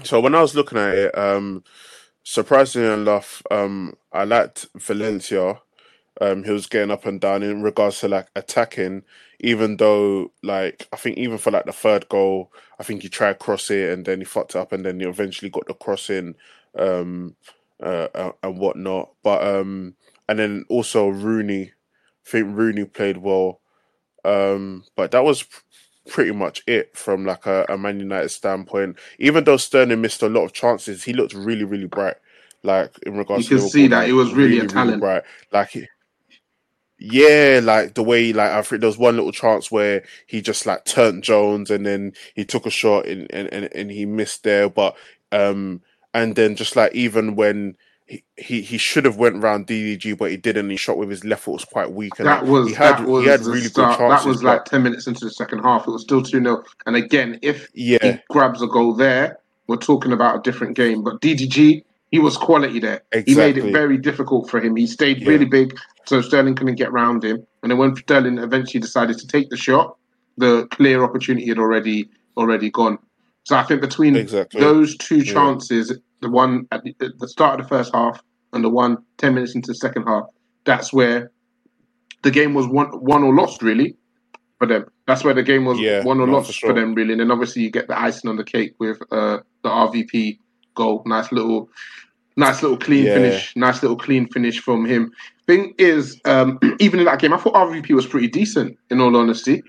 [0.03, 1.63] So when I was looking at it, um,
[2.23, 5.61] surprisingly enough, um, I liked Valencia.
[6.21, 9.03] Um, he was getting up and down in regards to like attacking,
[9.39, 13.39] even though like I think even for like the third goal, I think he tried
[13.39, 16.35] cross it and then he fucked up and then he eventually got the cross in,
[16.77, 17.35] um,
[17.81, 19.11] uh, and whatnot.
[19.23, 19.95] But um,
[20.27, 21.71] and then also Rooney,
[22.25, 23.61] I think Rooney played well.
[24.25, 25.45] Um, but that was
[26.09, 28.97] pretty much it from like a, a Man United standpoint.
[29.19, 32.17] Even though Sterling missed a lot of chances, he looked really, really bright.
[32.63, 34.89] Like in regards, you can see that he was really, really a talent.
[34.89, 35.23] Really bright.
[35.51, 35.89] Like,
[36.99, 40.65] yeah, like the way like I think there was one little chance where he just
[40.65, 44.43] like turned Jones and then he took a shot and and, and, and he missed
[44.43, 44.97] there, but
[45.31, 45.81] um
[46.13, 47.77] and then just like even when
[48.09, 50.69] he, he, should have went round DDG, but he didn't.
[50.69, 52.17] He shot with his left foot was quite weak.
[52.17, 54.25] And that was he had that was he had really start, good chances.
[54.25, 55.87] That was like ten minutes into the second half.
[55.87, 57.99] It was still two 0 And again, if yeah.
[58.01, 61.03] he grabs a goal there, we're talking about a different game.
[61.03, 63.03] But DDG, he was quality there.
[63.11, 63.33] Exactly.
[63.33, 64.75] He made it very difficult for him.
[64.75, 65.29] He stayed yeah.
[65.29, 67.45] really big, so Sterling couldn't get round him.
[67.61, 69.97] And then when Sterling eventually decided to take the shot,
[70.37, 72.97] the clear opportunity had already already gone.
[73.43, 74.61] So I think between exactly.
[74.61, 75.97] those two chances, yeah.
[76.21, 78.21] The one at the, at the start of the first half
[78.53, 80.25] and the one 10 minutes into the second half,
[80.65, 81.31] that's where
[82.23, 83.95] the game was won, won or lost, really,
[84.57, 84.85] for them.
[85.07, 86.69] That's where the game was yeah, won or lost for, sure.
[86.69, 87.13] for, them, really.
[87.13, 90.39] And then obviously you get the icing on the cake with uh, the RVP
[90.75, 91.03] goal.
[91.05, 91.69] Nice little,
[92.35, 93.13] nice little clean yeah.
[93.15, 93.55] finish.
[93.55, 95.11] Nice little clean finish from him.
[95.47, 98.77] Thing is, um, even in that game, I thought RVP was pretty decent.
[98.89, 99.63] In all honesty,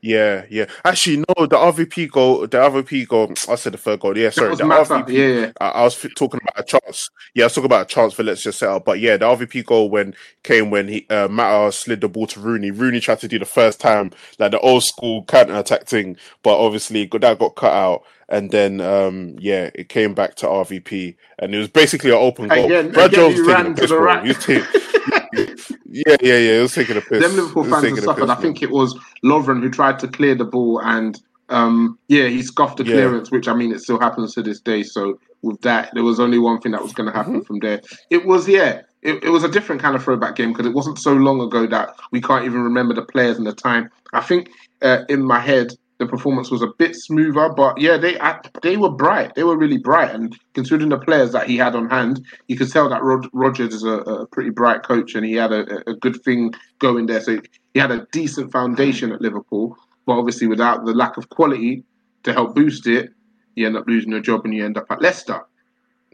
[0.00, 0.66] yeah, yeah.
[0.84, 3.32] Actually, no, the RVP goal, the RVP goal.
[3.48, 4.16] I said the third goal.
[4.16, 5.08] Yeah, sorry, the RVP.
[5.08, 5.52] Yeah, yeah.
[5.60, 7.08] I, I, was talking about a chance.
[7.34, 8.84] Yeah, I was talking about a chance for let's just set up.
[8.84, 12.40] But yeah, the RVP goal when came when he uh, Mata slid the ball to
[12.40, 12.70] Rooney.
[12.70, 16.58] Rooney tried to do the first time like the old school counter attack thing, but
[16.58, 18.02] obviously that got cut out.
[18.30, 22.48] And then, um, yeah, it came back to RVP, and it was basically an open
[22.48, 22.66] goal.
[22.66, 24.20] Again, Brad again, Jones taking a piss, bro.
[24.20, 24.64] He was taking,
[25.32, 25.46] yeah,
[25.86, 26.58] yeah, yeah.
[26.58, 27.22] It was taking a piss.
[27.22, 28.20] Them Liverpool fans have suffered.
[28.22, 32.28] Piss, I think it was Lovren who tried to clear the ball, and um, yeah,
[32.28, 32.92] he scuffed the yeah.
[32.92, 34.82] clearance, which I mean, it still happens to this day.
[34.82, 37.42] So with that, there was only one thing that was going to happen mm-hmm.
[37.42, 37.80] from there.
[38.10, 38.82] It was yeah.
[39.00, 41.68] It, it was a different kind of throwback game because it wasn't so long ago
[41.68, 43.90] that we can't even remember the players and the time.
[44.12, 44.50] I think
[44.82, 48.16] uh, in my head, the performance was a bit smoother, but yeah, they
[48.62, 49.34] they were bright.
[49.34, 52.70] They were really bright, and considering the players that he had on hand, you could
[52.70, 55.94] tell that Rod, Rodgers is a, a, pretty bright coach, and he had a, a,
[55.94, 57.20] good thing going there.
[57.20, 57.40] So
[57.74, 59.76] he had a decent foundation at Liverpool,
[60.06, 61.82] but obviously without the lack of quality
[62.22, 63.10] to help boost it,
[63.56, 65.44] you end up losing your job and you end up at Leicester.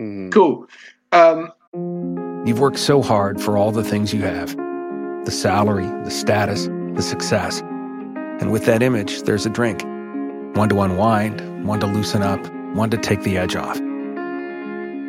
[0.00, 0.32] Mm.
[0.32, 0.66] Cool.
[1.12, 1.52] Um,
[2.46, 4.56] You've worked so hard for all the things you have:
[5.26, 7.62] the salary, the status, the success.
[8.40, 9.82] And with that image, there's a drink.
[10.56, 13.78] One to unwind, one to loosen up, one to take the edge off.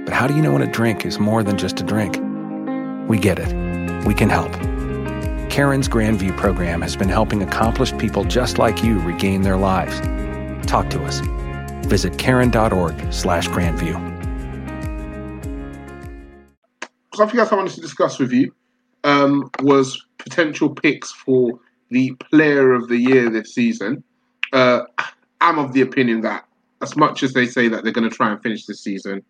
[0.05, 2.19] But how do you know when a drink is more than just a drink?
[3.09, 4.05] We get it.
[4.05, 4.53] We can help.
[5.49, 9.99] Caron's Grandview program has been helping accomplished people just like you regain their lives.
[10.67, 11.21] Talk to us.
[11.88, 13.93] Visit caron.org slash grandview.
[17.13, 18.53] Something else I wanted to discuss with you
[19.03, 21.59] um, was potential picks for
[21.95, 24.03] the player of the year this season.
[24.51, 24.81] Uh,
[25.39, 26.45] I'm of the opinion that
[26.81, 29.23] as much as they say that they're going to try and finish this season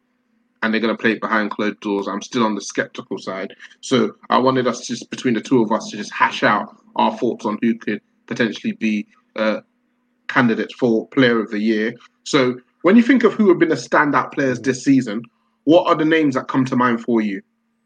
[0.63, 3.53] and they're going to play it behind closed doors, I'm still on the skeptical side.
[3.81, 7.15] So I wanted us just between the two of us to just hash out our
[7.15, 9.05] thoughts on who could potentially be
[9.35, 9.59] uh,
[10.27, 11.93] candidates for player of the year.
[12.23, 15.21] So when you think of who have been the standout players this season,
[15.65, 17.43] what are the names that come to mind for you?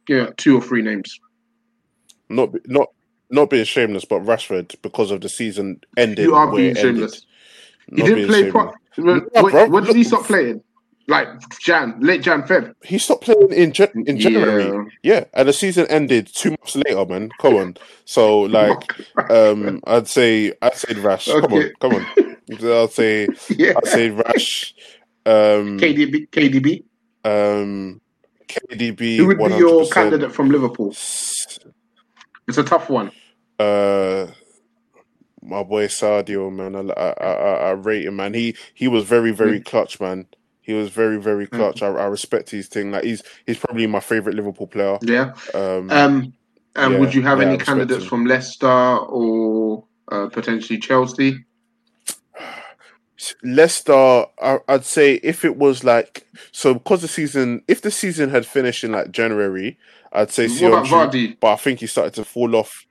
[0.07, 1.19] Yeah, two or three names.
[2.30, 2.88] Not not
[3.30, 6.25] not being shameless, but Rashford because of the season ending.
[6.25, 7.25] You are being shameless.
[7.95, 8.51] He didn't play.
[8.51, 10.61] Pro- no, bro, when did he stop playing?
[11.07, 11.27] Like
[11.59, 12.75] Jan, late Jan, Feb.
[12.84, 14.65] He stopped playing in Jan- in January.
[14.65, 14.84] Yeah.
[15.15, 15.23] yeah.
[15.34, 17.32] and the season ended two months later, man.
[17.39, 17.77] Come on.
[18.05, 18.77] So like,
[19.32, 21.27] um, I'd say I'd say Rash.
[21.27, 21.71] Okay.
[21.80, 22.25] Come on, come
[22.61, 22.71] on.
[22.84, 23.73] I'd say Yeah.
[23.75, 24.75] I'll say Rash.
[25.25, 26.84] Um, KDB, KDB.
[27.25, 28.01] um,
[28.47, 29.17] KDB.
[29.17, 29.91] Who would be your 100%.
[29.91, 30.89] candidate from Liverpool?
[30.91, 33.11] It's a tough one.
[33.60, 34.28] Uh,
[35.41, 38.34] my boy Sadio, man, I, I, I, I rate him, man.
[38.34, 40.28] He he was very, very clutch, man.
[40.62, 41.82] He was very, very clutch.
[41.82, 42.91] I, I respect his thing.
[42.91, 44.97] Like he's he's probably my favorite Liverpool player.
[45.01, 45.34] Yeah.
[45.53, 46.34] Um, Um,
[46.76, 48.10] and yeah, would you have yeah, any candidates him.
[48.10, 51.43] from Leicester or uh, potentially Chelsea?
[53.43, 58.30] Leicester, I, I'd say if it was like so because the season, if the season
[58.30, 59.78] had finished in like January,
[60.14, 61.38] I'd say What about Vardy?
[61.39, 62.86] but I think he started to fall off.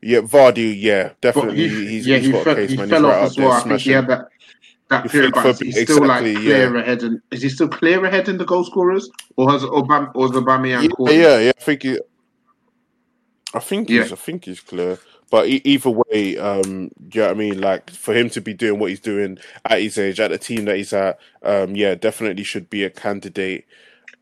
[0.00, 1.68] Yeah, Vardy, yeah, definitely.
[1.68, 2.88] he, he's, yeah, he's he, got fell, a case, he man.
[2.88, 3.56] fell he's off right as up there well.
[3.56, 4.28] I think he had that
[4.90, 6.80] that period, but for- he's still like clear yeah.
[6.82, 7.02] ahead.
[7.02, 10.36] And is he still clear ahead in the goal scorers, or has Obama or has
[10.36, 11.52] Aubameyang Yeah, caught yeah, yeah.
[11.58, 11.98] I think he,
[13.54, 14.02] I think Yeah.
[14.02, 14.98] he's, I think he's clear.
[15.30, 17.60] But either way, um, do you know what I mean?
[17.60, 20.64] Like for him to be doing what he's doing at his age, at the team
[20.64, 23.66] that he's at, um, yeah, definitely should be a candidate.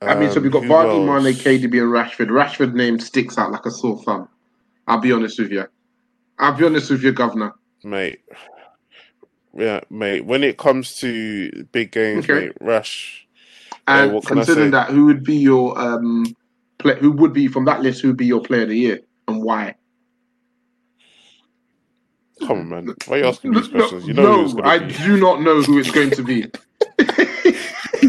[0.02, 1.24] I mean, so Um, we've got Vardy, else?
[1.24, 2.28] Mane, KDB, and Rashford.
[2.28, 4.28] Rashford name sticks out like a sore thumb.
[4.86, 5.66] I'll be honest with you.
[6.38, 7.54] I'll be honest with you, Governor.
[7.84, 8.20] mate.
[9.56, 10.24] Yeah, mate.
[10.26, 12.46] When it comes to big games, Okay.
[12.48, 13.26] mate, Rash.
[13.86, 16.24] And I considering that, who would be your um,
[16.78, 18.02] play, who would be from that list?
[18.02, 19.76] Who would be your player of the year and why?
[22.46, 22.94] Come on, man.
[23.06, 24.06] Why are you asking these No, questions?
[24.06, 24.92] You know no, I be.
[24.92, 26.46] do not know who it's going to be.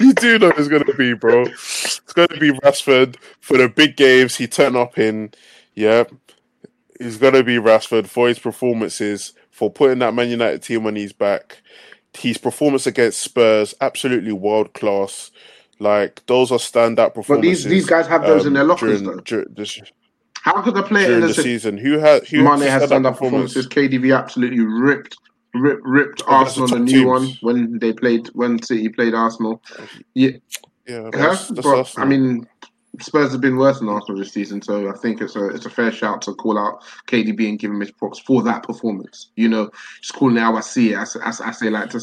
[0.00, 1.42] you do know who it's gonna be, bro.
[1.44, 5.32] It's gonna be Rashford for the big games he turned up in.
[5.76, 6.04] Yeah,
[6.98, 11.12] he's gonna be Rashford for his performances, for putting that Man United team on his
[11.12, 11.62] back.
[12.14, 15.30] His performance against Spurs, absolutely world class.
[15.78, 17.28] Like those are standout performances.
[17.28, 19.22] But these these guys have those in their um, lockers, during, though.
[19.22, 19.78] during, this,
[20.40, 21.76] How could a player during in the the season.
[21.76, 23.68] Who had who Mane had has standout performances.
[23.68, 25.18] KDB absolutely ripped,
[25.54, 27.06] ripped, ripped the Arsenal, the top new teams.
[27.06, 29.62] one when they played when City played Arsenal.
[30.14, 30.30] Yeah,
[30.86, 31.10] Yeah, huh?
[31.12, 32.48] that's, that's but I mean,
[33.00, 35.70] Spurs have been worse than Arsenal this season, so I think it's a it's a
[35.70, 39.30] fair shout to call out KDB and give him his props for that performance.
[39.36, 39.70] You know,
[40.00, 42.00] just calling it how I see it, as they like to,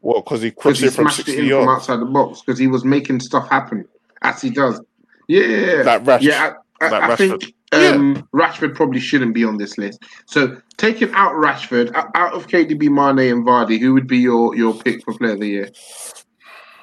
[0.00, 2.58] Well, Because he crossed it from smashed it sixty in from outside the box because
[2.58, 3.86] he was making stuff happen
[4.22, 4.80] as he does.
[5.28, 6.54] Yeah, Like Rash- yeah.
[6.80, 7.42] I, I, I Rashford.
[7.42, 10.02] think um, Rashford probably shouldn't be on this list.
[10.26, 14.74] So taking out Rashford, out of KDB, Mane, and Vardy, who would be your your
[14.74, 15.70] pick for Player of the Year?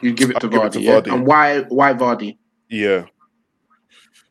[0.01, 1.01] You'd give it to I'd give Vardy, it to yeah?
[1.01, 1.13] Vardy.
[1.13, 2.37] And why why Vardy?
[2.69, 3.05] Yeah.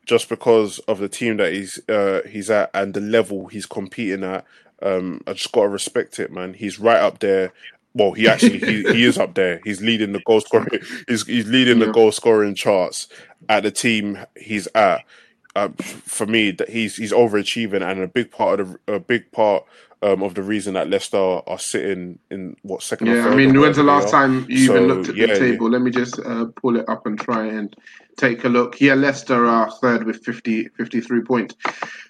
[0.07, 4.23] Just because of the team that he's uh, he's at and the level he's competing
[4.23, 4.45] at,
[4.81, 6.53] um, I just gotta respect it, man.
[6.53, 7.51] He's right up there.
[7.93, 9.59] Well, he actually he, he is up there.
[9.63, 10.67] He's leading the goal scoring.
[11.07, 13.07] He's he's leading the goal scoring charts
[13.49, 15.03] at the team he's at.
[15.57, 19.31] Uh, for me, that he's he's overachieving, and a big part of the a big
[19.31, 19.63] part
[20.03, 23.27] um, of the reason that Leicester are sitting in what second Yeah.
[23.27, 25.39] I mean, when's the last time you even looked at yeah, the yeah.
[25.39, 25.69] table?
[25.69, 27.75] Let me just uh, pull it up and try and
[28.17, 28.79] take a look.
[28.79, 31.55] Yeah, Leicester are third with 50, 53 points.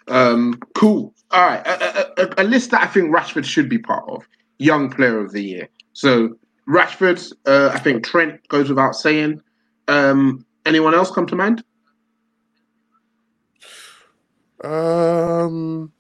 [0.10, 1.14] Um, cool.
[1.32, 4.28] All right, a, a, a, a list that I think Rashford should be part of.
[4.60, 5.70] Young Player of the Year.
[5.94, 6.38] So
[6.68, 9.42] Rashford, uh, I think Trent goes without saying.
[9.88, 11.64] Um, anyone else come to mind?
[14.64, 15.92] Um,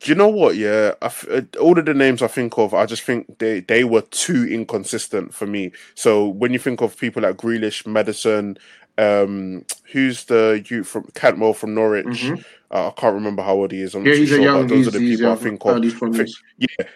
[0.00, 0.56] do you know what?
[0.56, 3.60] Yeah, I f- uh, all of the names I think of, I just think they
[3.60, 5.72] they were too inconsistent for me.
[5.94, 8.56] So when you think of people like Grealish, Maddison,
[8.98, 12.30] um, who's the youth from Cantwell from Norwich?
[12.70, 13.94] Uh, I can't remember how old he is.
[13.94, 14.08] I'm Mm-hmm.
[14.08, 15.82] Yeah, he's a sure, young- but those are the people I think of.
[16.16, 16.28] Think-
[16.58, 16.86] yeah,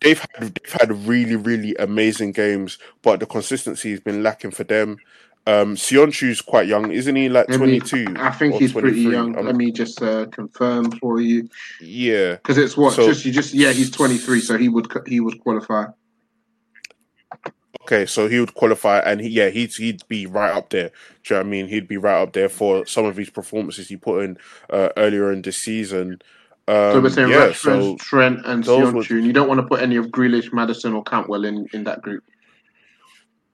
[0.00, 4.64] they've had they've had really really amazing games, but the consistency has been lacking for
[4.64, 4.98] them.
[5.46, 7.28] Um, Söyüncü's quite young, isn't he?
[7.28, 8.04] Like twenty two.
[8.18, 9.32] I think he's pretty young.
[9.32, 11.48] Let me just uh, confirm for you.
[11.80, 14.86] Yeah, Because it's what So- just you just yeah he's twenty three, so he would
[15.06, 15.86] he would qualify.
[17.82, 20.90] Okay, so he would qualify, and he, yeah, he'd he'd be right up there.
[21.24, 21.66] Do you know what I mean?
[21.68, 24.36] He'd be right up there for some of his performances he put in
[24.68, 26.20] uh, earlier in the season.
[26.68, 28.92] Um, so we're saying yeah, Rashford, so Trent, and Sionchu.
[28.92, 32.02] would- You don't want to put any of Grealish, Maddison, or Cantwell in in that
[32.02, 32.22] group.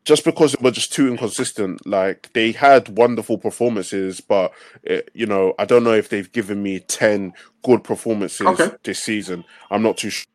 [0.07, 4.53] Just because they were just too inconsistent, like they had wonderful performances, but
[4.85, 7.33] it, you know, I don't know if they've given me ten
[7.65, 8.71] good performances Okay.
[8.85, 9.45] this season.
[9.69, 10.27] I'm not too sure.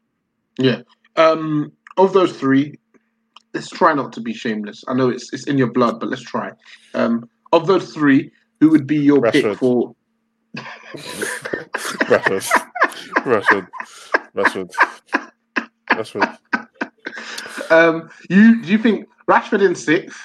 [0.59, 0.81] Yeah.
[1.15, 2.77] Um, of those three,
[3.53, 4.83] let's try not to be shameless.
[4.89, 6.51] I know it's it's in your blood, but let's try.
[6.93, 9.95] Um, of those three, who would be your pick for?
[12.11, 12.45] Rashford,
[13.23, 13.67] Rashford,
[14.35, 14.71] Rashford,
[15.91, 16.37] Rashford.
[17.69, 20.19] Um, you do you think Rashford in sixth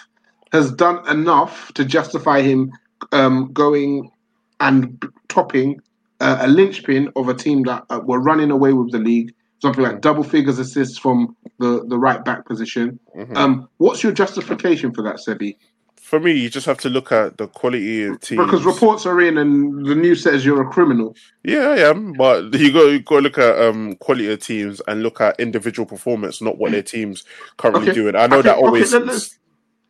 [0.53, 2.73] has done enough to justify him
[3.13, 4.11] um, going
[4.59, 5.81] and topping
[6.21, 9.33] uh, a linchpin of a team that uh, were running away with the league?
[9.63, 12.99] Something like double figures assists from the, the right back position.
[13.17, 13.37] Mhm.
[13.37, 15.57] Um, what's your justification for that, Sebby?
[16.07, 18.45] For me, you just have to look at the quality of teams.
[18.45, 21.17] Because reports are in, and the news says you're a criminal.
[21.43, 24.81] Yeah, I am, but you got you got to look at um, quality of teams
[24.87, 27.25] and look at individual performance, not what their teams
[27.59, 27.93] currently Okay.
[27.93, 28.15] doing.
[28.15, 28.93] I know Okay, that okay, always.
[28.93, 29.39] let- let's-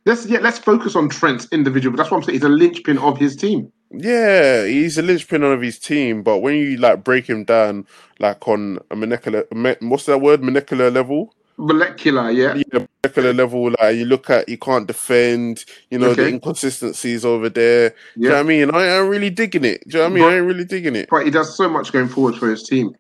[0.07, 1.97] Let's yeah, let's focus on Trent's individual.
[1.97, 2.37] That's what I'm saying.
[2.37, 3.73] He's a linchpin of his team.
[3.91, 7.87] Yeah, he's a linchpin of his team, but when you like break him down,
[8.21, 9.47] like on a molecular,
[9.81, 10.45] what's that word?
[10.45, 11.35] Molecular level.
[11.59, 12.55] Molecular, yeah.
[12.55, 13.73] Yeah, molecular level.
[13.81, 15.65] Like you look at, you can't defend.
[15.91, 17.91] You know the inconsistencies over there.
[17.91, 18.35] Do you know Yeah.
[18.37, 18.71] what I mean?
[18.75, 19.83] I ain't really digging it.
[19.89, 20.25] Do you know what I mean?
[20.25, 21.09] But- I ain't really digging it.
[21.11, 22.95] But he does so much going forward for his team.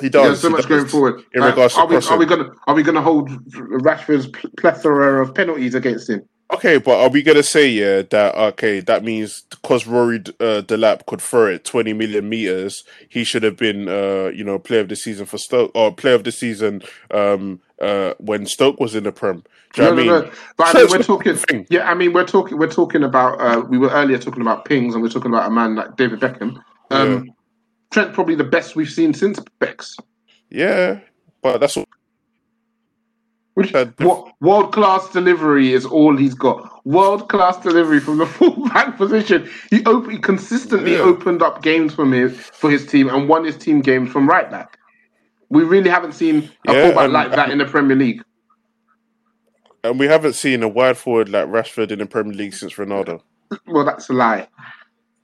[0.00, 0.40] He does.
[0.40, 0.68] so he much does.
[0.68, 1.22] going forward.
[1.34, 5.22] in Like, regards to are we, are we gonna are we gonna hold Rashford's plethora
[5.22, 6.22] of penalties against him?
[6.52, 11.06] Okay, but are we gonna say yeah that okay that means because Rory uh, Delap
[11.06, 14.88] could throw it twenty million meters, he should have been uh you know player of
[14.88, 16.82] the season for Stoke or player of the season
[17.12, 19.42] um uh when Stoke was in the Prem.
[19.74, 20.28] Do you know no, what no, I mean?
[20.30, 20.36] no.
[20.56, 21.66] But I mean, we're talking.
[21.70, 22.58] Yeah, I mean, we're talking.
[22.58, 23.40] We're talking about.
[23.40, 26.20] Uh, we were earlier talking about pings, and we're talking about a man like David
[26.20, 26.60] Beckham.
[26.90, 27.30] Um,
[27.90, 29.96] Trent probably the best we've seen since Becks.
[30.50, 31.00] Yeah,
[31.42, 31.86] but that's what.
[33.98, 36.84] What world class delivery is all he's got.
[36.86, 39.48] World class delivery from the full back position.
[39.68, 41.00] He, op- he consistently Yeah.
[41.00, 44.50] opened up games for me for his team and won his team games from right
[44.50, 44.78] back.
[45.50, 48.22] We really haven't seen a Yeah, fullback and- like that in the Premier League.
[49.82, 53.20] And we haven't seen a wide forward like Rashford in the Premier League since Ronaldo.
[53.66, 54.46] Well, that's a lie.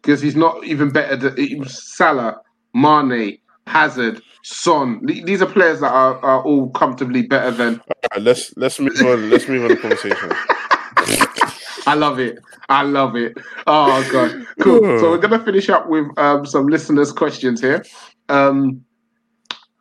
[0.02, 2.40] Because he's not even better than Salah,
[2.74, 5.00] Mane, Hazard, Son.
[5.04, 7.80] These are players that are, are all comfortably better than.
[8.18, 9.30] Let's let's move on.
[9.30, 10.30] Let's move on the conversation.
[11.86, 12.38] I love it.
[12.68, 13.36] I love it.
[13.68, 14.80] Oh god, cool.
[14.98, 17.84] So we're gonna finish up with um, some listeners' questions here.
[18.28, 18.84] Um,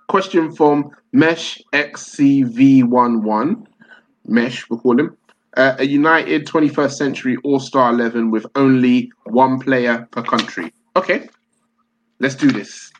[0.08, 3.66] question from Mesh XCV11.
[4.28, 5.18] Mesh, we'll call him.
[5.58, 10.74] Uh, a United 21st century All Star 11 with only one player per country.
[10.96, 11.30] Okay,
[12.20, 12.92] let's do this.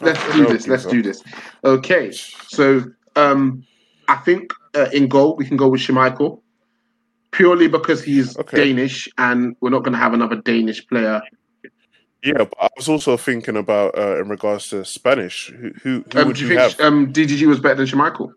[0.00, 0.66] Let's do this.
[0.66, 1.22] Let's do this.
[1.64, 2.82] Okay, so
[3.14, 3.64] um,
[4.08, 6.40] I think uh, in goal we can go with Schmeichel
[7.30, 11.22] purely because he's Danish and we're not going to have another Danish player.
[12.22, 15.48] Yeah, but I was also thinking about uh, in regards to Spanish.
[15.48, 16.80] Who who, who Um, would do you you think have?
[16.80, 18.32] um, DDG was better than Schmeichel?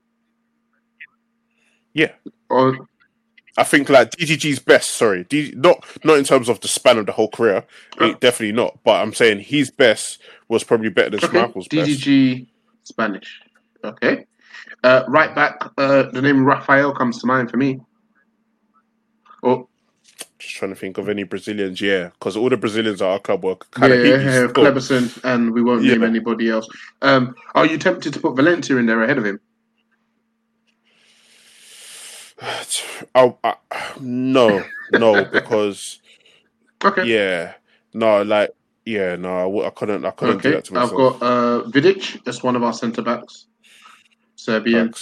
[1.93, 2.11] Yeah.
[2.49, 2.87] Or
[3.57, 4.91] I think like DDG's best.
[4.91, 7.63] Sorry, D, not not in terms of the span of the whole career.
[8.01, 8.79] It, definitely not.
[8.83, 10.19] But I'm saying his best
[10.49, 11.89] was probably better than okay, Schmeichel's best.
[11.89, 12.47] DDG
[12.83, 13.39] Spanish.
[13.83, 14.25] Okay.
[14.83, 17.79] Uh, right back, uh, the name Rafael comes to mind for me.
[19.43, 19.69] Oh,
[20.45, 21.81] Just trying to think of any Brazilians.
[21.81, 25.63] Yeah, because all the Brazilians at our club were yeah, yeah, yeah, Cleberson, and we
[25.63, 26.67] won't name anybody else.
[27.01, 29.39] Um, are you tempted to put Valencia in there ahead of him?
[33.15, 33.55] I, I,
[33.99, 35.99] no, no, because
[36.85, 37.55] okay, yeah,
[37.95, 38.51] no, like
[38.85, 40.91] yeah, no, I, I couldn't, I couldn't do that to myself.
[40.91, 42.23] I've got uh, Vidic.
[42.23, 43.47] That's one of our centre backs,
[44.35, 44.93] Serbian.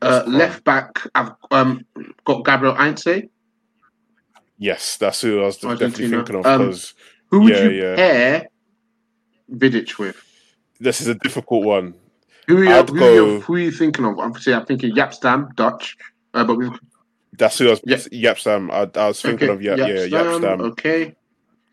[0.00, 1.84] Uh, left back, I've um,
[2.24, 3.28] got Gabriel Heinze.
[4.58, 6.46] Yes, that's who I was definitely thinking of.
[6.46, 6.74] Um,
[7.30, 8.48] Who would yeah, you yeah, pair
[9.52, 10.16] Vidic with?
[10.80, 11.94] this is a difficult one.
[12.48, 14.18] Who are you, who, are go- you, who are you thinking of?
[14.18, 15.96] Obviously, I'm thinking Jaap Stam, Dutch.
[16.32, 16.70] Uh, but we've
[17.32, 17.80] That's who I was.
[17.80, 18.70] Jaap Stam.
[18.70, 20.60] I, I was thinking okay, of Jaap, yeah, Jaap Stam, Yapstam.
[20.72, 21.14] Okay.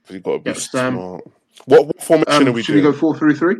[0.09, 0.93] You got to be Jaap Stam.
[0.95, 1.23] smart.
[1.65, 2.91] What, what formation Um, are we should we doing?
[2.93, 3.57] go four three three?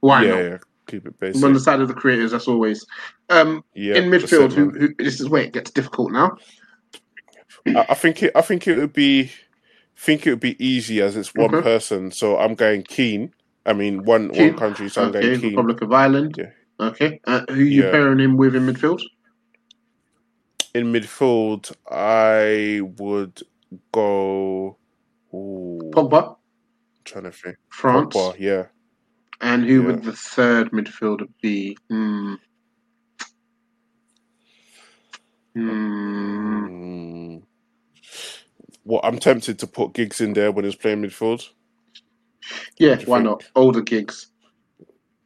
[0.00, 0.38] Why yeah, not?
[0.42, 1.44] yeah, keep it basic.
[1.44, 2.84] On the side of the creators, as always.
[3.28, 6.36] Um, Yeah, in midfield, who, who, this is where it gets difficult now.
[7.66, 8.32] I, think it.
[8.34, 9.30] I think it would be.
[9.96, 11.62] Think it would be easy as it's one Okay.
[11.62, 12.10] person.
[12.10, 13.34] So I'm going Keane.
[13.66, 14.48] I mean, one Keane?
[14.48, 14.88] one country.
[14.88, 15.50] So I'm okay, going Keane.
[15.50, 16.34] Republic of Ireland.
[16.38, 16.50] Yeah.
[16.80, 17.20] Okay.
[17.26, 17.90] Uh, who you Yeah.
[17.90, 19.00] pairing him with in midfield?
[20.74, 23.42] In midfield, I would
[23.92, 24.78] go.
[25.34, 26.36] Ooh, Pogba.
[27.04, 27.56] trying to think.
[27.68, 28.14] France.
[28.14, 28.66] Pogba, yeah.
[29.40, 29.86] And who Yeah.
[29.86, 31.76] would the third midfielder be?
[31.88, 32.34] Hmm.
[35.54, 36.66] Hmm.
[36.66, 37.42] Mm.
[38.84, 41.48] Well, I'm tempted to put Giggs in there when he's playing midfield.
[42.78, 43.24] Yeah, why think?
[43.24, 43.44] not?
[43.54, 44.28] Older Giggs.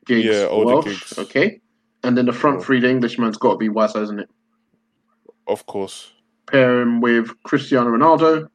[0.06, 0.24] Giggs.
[0.26, 1.18] Yeah, older Welsh, Giggs.
[1.18, 1.60] Okay.
[2.04, 4.28] And then the front three, the Englishman's got to be Wazza, isn't it?
[5.46, 6.12] Of course.
[6.50, 8.48] Pair him with Cristiano Ronaldo,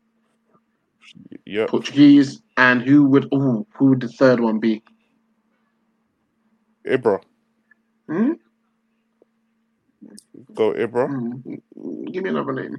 [1.45, 1.65] Yeah.
[1.67, 4.81] Portuguese, and who would ooh, who would the third one be?
[6.87, 7.19] Ibra.
[8.07, 8.33] Hmm?
[10.53, 11.07] Go Ibra.
[11.07, 11.55] Hmm.
[12.11, 12.77] Give me another name.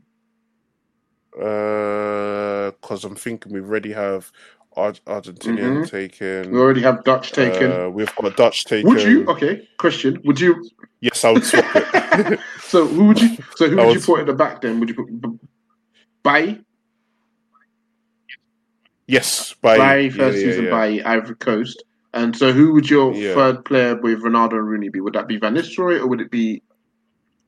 [1.33, 4.31] Because I'm thinking we already have
[4.77, 5.91] Ar- Argentinian Mhm.
[5.91, 6.51] taken.
[6.51, 7.71] We already have Dutch taken.
[7.73, 8.89] Uh, we've got Dutch taken.
[8.89, 9.27] would you?
[9.27, 10.21] Okay, Christian.
[10.25, 10.63] Would you?
[11.01, 12.41] Yes, I would swap it.
[12.63, 13.37] So who would you?
[13.57, 14.81] So who I would you put at the back then?
[14.81, 15.39] Would you put B-
[16.23, 16.65] Bailly?
[19.07, 21.83] yes, by Bailly first season Bailly, Ivory Coast.
[22.15, 23.35] And so who would your Yeah.
[23.35, 25.01] third player with Ronaldo and Rooney be?
[25.01, 26.63] Would that be Van Nistelrooy or would it be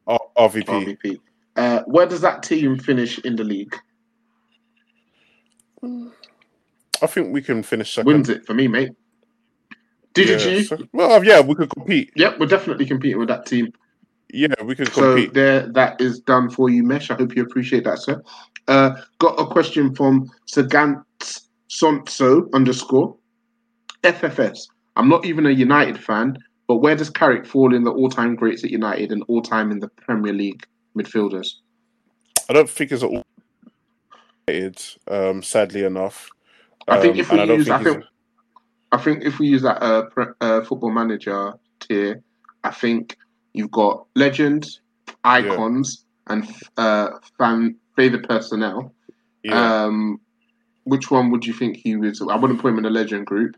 [0.07, 0.67] R- RVP.
[0.69, 1.21] RVP?
[1.57, 3.75] Uh, where does that team finish in the league?
[5.83, 8.07] I think we can finish second.
[8.13, 8.91] Wins it for me, mate.
[10.15, 10.63] Did Yeah, you?
[10.65, 12.11] so- well, yeah, we could compete.
[12.17, 13.73] Yep, we're definitely competing with that team.
[14.33, 15.29] Yeah, we can compete.
[15.29, 17.11] So there, that is done for you, Mesh.
[17.11, 18.23] I hope you appreciate that, sir.
[18.67, 21.03] Uh, got a question from Sagant
[21.69, 23.17] Sonso underscore
[24.03, 24.67] FFS.
[24.97, 26.39] I'm not even a United fan,
[26.69, 29.89] but where does Carrick fall in the all-time greats at United and all-time in the
[29.89, 30.65] Premier League
[30.97, 31.55] midfielders?
[32.49, 33.23] I don't think it's all
[35.09, 36.31] um, sadly enough.
[36.87, 38.05] I think Um, if we and I use, I he's- think,
[38.93, 40.05] I think if we use that uh,
[40.41, 42.23] uh, football manager tier,
[42.63, 43.17] I think
[43.55, 44.81] you've got legends,
[45.25, 48.93] icons, and uh, fan favorite personnel.
[49.43, 49.85] Yeah.
[49.85, 50.21] Um,
[50.85, 52.21] which one would you think he was?
[52.21, 53.57] I wouldn't put him in the legend group.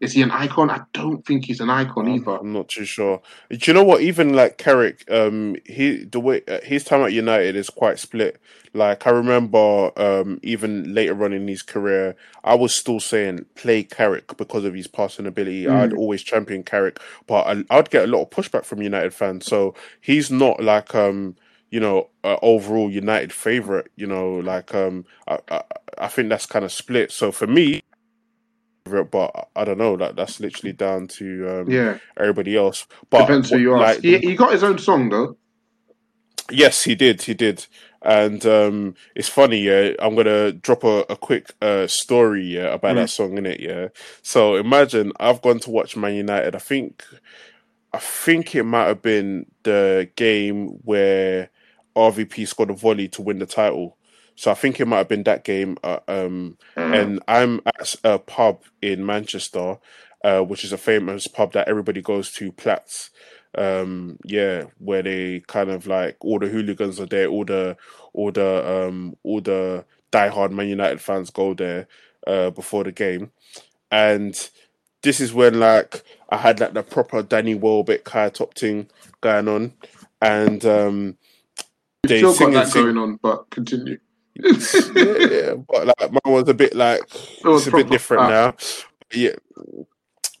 [0.00, 0.70] Is he an icon?
[0.70, 2.36] I don't think he's an icon either.
[2.36, 3.20] I'm not too sure.
[3.50, 4.00] Do you know what?
[4.00, 8.40] Even like Carrick, um, he the way uh, his time at United is quite split.
[8.74, 13.82] Like I remember, um, even later on in his career, I was still saying play
[13.82, 15.64] Carrick because of his passing ability.
[15.64, 15.72] Mm.
[15.72, 19.46] I'd always champion Carrick, but I, I'd get a lot of pushback from United fans.
[19.46, 21.34] So he's not like um,
[21.70, 23.90] you know, uh, overall United favorite.
[23.96, 25.62] You know, like um, I I,
[25.98, 27.10] I think that's kind of split.
[27.10, 27.82] So for me.
[29.04, 29.94] But I don't know.
[29.94, 31.98] Like that's literally down to um, Yeah.
[32.16, 32.86] everybody else.
[33.10, 33.96] But Depends who you ask.
[33.96, 35.36] like, he, he got his own song though.
[36.50, 37.22] Yes, he did.
[37.22, 37.66] He did.
[38.00, 39.90] And um, it's funny, yeah.
[39.98, 43.00] I'm gonna drop a, a quick uh, story, yeah, about Mm.
[43.00, 43.88] that song in it, yeah.
[44.22, 46.54] So imagine I've gone to watch Man United.
[46.54, 47.02] I think,
[47.92, 51.50] I think it might have been the game where
[51.96, 53.97] RVP scored a volley to win the title.
[54.38, 55.76] So I think it might have been that game.
[55.82, 59.78] Uh, um, and I'm at a pub in Manchester,
[60.22, 63.10] uh, which is a famous pub that everybody goes to, Platts
[63.56, 67.74] um yeah where they kind of like all the hooligans are there all the
[68.12, 69.82] all the um all the
[70.12, 71.88] diehard man united fans go there
[72.26, 73.32] uh before the game
[73.90, 74.50] and
[75.02, 78.86] this is when like i had like the proper danny welbeck high top thing
[79.22, 79.72] going on
[80.20, 81.16] and um
[82.04, 83.98] You've they still sing got that sing going on, but continue.
[84.38, 87.00] Yeah, yeah, but like mine was a bit like
[87.44, 88.54] was it's a bit different now.
[89.12, 89.36] Yeah,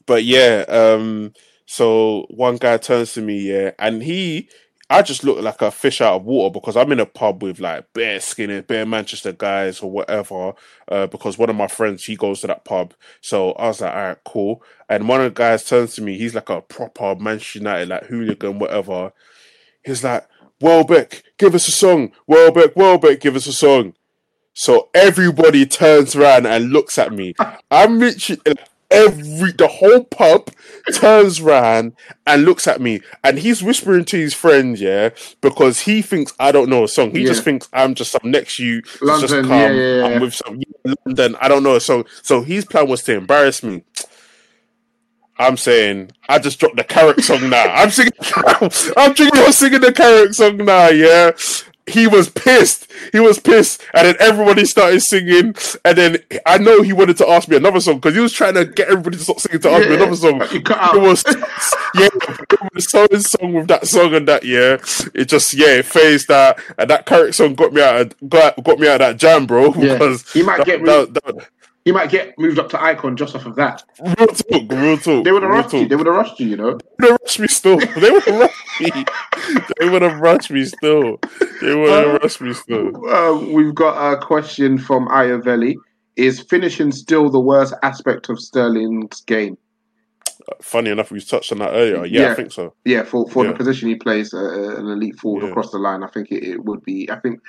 [0.06, 0.64] but yeah.
[0.68, 1.32] Um,
[1.66, 4.48] so one guy turns to me, yeah, and he,
[4.88, 7.60] I just look like a fish out of water because I'm in a pub with
[7.60, 10.54] like bare skinny, bare Manchester guys or whatever.
[10.88, 13.94] Uh, because one of my friends he goes to that pub, so I was like,
[13.94, 14.62] all right, cool.
[14.88, 18.04] And one of the guys turns to me, he's like a proper Manchester United like
[18.04, 19.12] hooligan, whatever.
[19.84, 20.26] He's like,
[20.60, 22.12] Welbeck, give us a song.
[22.26, 23.94] Welbeck, Welbeck, give us a song.
[24.54, 27.34] So everybody turns around and looks at me.
[27.70, 28.40] I'm literally
[28.90, 30.50] every the whole pub
[30.94, 31.94] turns around
[32.26, 36.52] and looks at me, and he's whispering to his friend, yeah, because he thinks I
[36.52, 37.12] don't know a song.
[37.12, 39.58] He just thinks I'm just some next you, that's just London, come.
[39.58, 40.06] yeah, yeah, yeah.
[40.06, 41.36] I'm with some yeah, London.
[41.40, 42.04] I don't know a song.
[42.22, 43.84] So his plan was to embarrass me.
[45.38, 47.64] I'm saying I just dropped the Carrick song now.
[47.64, 48.12] I'm singing.
[48.96, 50.88] I'm thinking singing the Carrick song now.
[50.88, 51.32] Yeah,
[51.86, 52.90] he was pissed.
[53.12, 55.54] He was pissed, and then everybody started singing.
[55.84, 58.54] And then I know he wanted to ask me another song because he was trying
[58.54, 60.38] to get everybody to stop singing to ask me another song.
[60.40, 60.96] but cut out.
[60.96, 61.24] It was
[61.94, 64.44] yeah, it was so song with that song and that.
[64.44, 64.78] Yeah,
[65.14, 68.00] it just yeah, it phased that, and that Carrick song got me out.
[68.00, 69.72] Of, got got me out of that jam, bro.
[69.74, 69.94] Yeah.
[69.98, 71.48] Because He might that- get that- that-
[71.88, 73.82] He might get moved up to icon just off of that.
[73.98, 75.24] real talk, real talk.
[75.24, 75.88] They would have rushed you.
[75.88, 76.46] They would have rushed you.
[76.48, 76.78] You know.
[76.98, 77.78] They would have rushed me still.
[77.78, 79.04] They would have rushed me.
[79.80, 81.18] They would have rushed me still.
[81.62, 83.08] They would have rushed me still.
[83.08, 85.76] Uh, we've got a question from Iavelli.
[86.16, 89.56] Is finishing still the worst aspect of Sterling's game?
[90.60, 92.04] Funny enough, we touched on that earlier.
[92.04, 92.32] Yeah, Yeah.
[92.32, 92.74] I think so.
[92.84, 93.52] Yeah, for, for Yeah.
[93.52, 95.48] the position he plays, uh, an elite forward Yeah.
[95.52, 97.10] across the line, I think it, it would be.
[97.10, 97.40] I think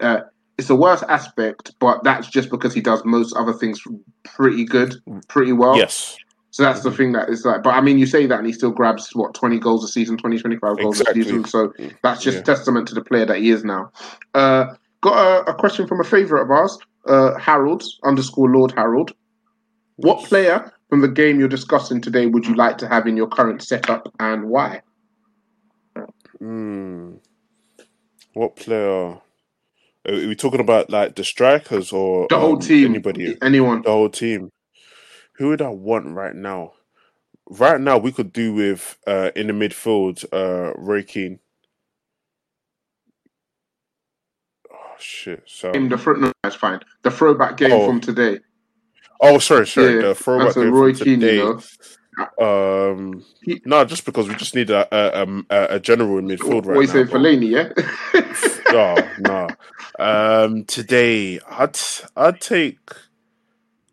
[0.00, 0.22] uh,
[0.58, 3.82] it's the worst aspect, but that's just because he does most other things
[4.24, 4.94] pretty good,
[5.28, 5.76] pretty well.
[5.76, 6.16] Yes.
[6.50, 8.52] So that's the thing that is like, but I mean, you say that and he
[8.52, 11.20] still grabs what, 20 goals a season, 20, 25 goals Exactly.
[11.20, 11.44] a season.
[11.44, 12.42] So that's just Yeah.
[12.44, 13.90] testament to the player that he is now.
[14.32, 19.12] Uh, got a, a question from a favourite of ours, uh, Harold, underscore Lord Harold.
[19.96, 23.28] What player from the game you're discussing today would you like to have in your
[23.28, 24.80] current setup and why?
[26.38, 27.16] Hmm.
[28.32, 29.18] What player?
[30.08, 32.90] Are we talking about like the strikers or The whole um, team.
[32.90, 33.36] Anybody?
[33.42, 33.82] Anyone.
[33.82, 34.50] The whole team.
[35.38, 36.72] Who would I want right now?
[37.48, 41.38] Right now, we could do with uh, in the midfield, uh, Roy Keane.
[44.72, 45.42] Oh shit!
[45.46, 46.80] So In the front, no, that's fine.
[47.02, 47.86] The throwback game Oh.
[47.86, 48.40] from today.
[49.20, 49.96] Oh, sorry, sorry.
[49.96, 51.36] Yeah, the throwback that's a game Roy from Keane, you today.
[51.38, 51.60] know.
[52.40, 53.24] Um,
[53.64, 56.80] no, just because we just need a a, a, a general in midfield What right
[56.82, 56.92] you now.
[56.92, 57.20] saying, bro.
[57.20, 57.50] Fellaini?
[57.50, 57.72] Yeah.
[58.72, 59.48] oh no.
[59.98, 61.78] Um, today, I'd
[62.16, 62.78] I'd take.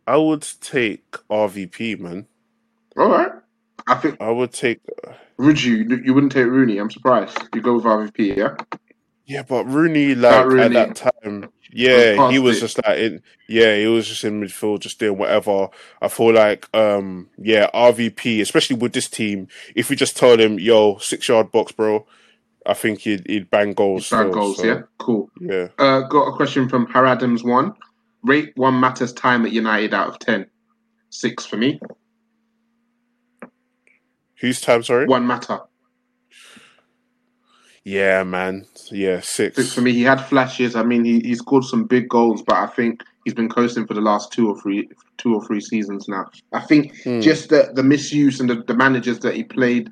[0.08, 2.28] I would take RVP, man.
[2.98, 3.32] All right.
[3.88, 4.80] I think I would take.
[5.38, 6.02] would you?
[6.04, 6.78] You wouldn't take Rooney.
[6.78, 7.38] I'm surprised.
[7.54, 8.56] You go with RVP, yeah.
[9.26, 12.62] Yeah, but Rooney, like at that time, yeah, he was it.
[12.62, 13.22] just like in.
[13.48, 15.70] Yeah, he was just in midfield, just doing whatever.
[16.02, 20.60] I feel like, um, yeah, RVP, especially with this team, if we just told him,
[20.60, 22.06] "Yo, six yard box, bro,"
[22.66, 24.10] I think he'd he'd bang goals.
[24.10, 24.82] Bad still, goals, so, yeah.
[24.98, 25.30] Cool.
[25.40, 25.68] yeah.
[25.80, 27.46] Uh, got a question from Har Adams.
[27.46, 27.74] One,
[28.24, 30.48] rate Juan Mata's time at United out of ten.
[31.10, 31.80] Six for me.
[34.42, 34.84] Whose time?
[34.84, 35.06] Sorry.
[35.06, 35.64] Juan Mata.
[37.86, 38.66] Yeah, man.
[38.92, 39.58] Yeah, six.
[39.58, 39.92] Six for me.
[39.94, 40.76] He had flashes.
[40.76, 43.94] I mean, he, he scored some big goals, but I think he's been coasting for
[43.94, 46.26] the last two or three two or three seasons now.
[46.54, 47.20] I think Hmm.
[47.20, 49.92] just the the misuse and the, the managers that he played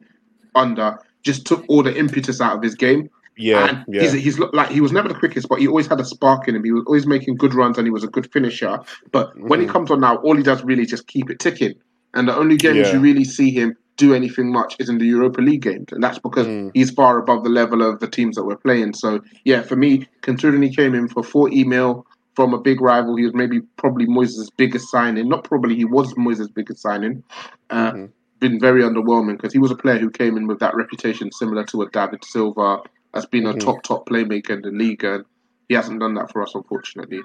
[0.55, 3.09] under just took all the impetus out of his game.
[3.37, 4.01] Yeah, and yeah.
[4.01, 6.55] he's, he's like he was never the quickest, but he always had a spark in
[6.55, 6.63] him.
[6.63, 8.79] He was always making good runs and he was a good finisher.
[9.11, 9.71] But when he Mhm.
[9.71, 11.73] comes on now, all he does really is just keep it ticking.
[12.13, 12.93] And the only games Yeah.
[12.93, 16.17] you really see him do anything much is in the Europa League games, and that's
[16.19, 16.71] because Mm.
[16.73, 18.93] he's far above the level of the teams that we're playing.
[18.93, 23.15] So yeah, for me, considering he came in for 40 mil from a big rival,
[23.15, 25.29] he was maybe probably Moyes' biggest signing.
[25.29, 27.23] Not probably, he was Moyes' biggest signing.
[27.69, 28.05] Uh, Mm-hmm.
[28.39, 31.63] Been very underwhelming because he was a player who came in with that reputation similar
[31.65, 32.79] to a David Silva
[33.13, 33.59] as being a Mhm.
[33.59, 35.23] top top playmaker in the league, and
[35.69, 37.21] he hasn't done that for us, unfortunately.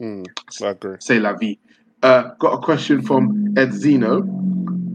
[0.00, 0.24] Mm,
[0.62, 0.96] I agree.
[0.98, 1.58] Say la vie.
[2.02, 4.22] Uh, got a question from Ed Zeno.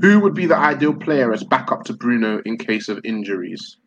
[0.02, 3.78] Who would be the ideal player as backup to Bruno in case of injuries?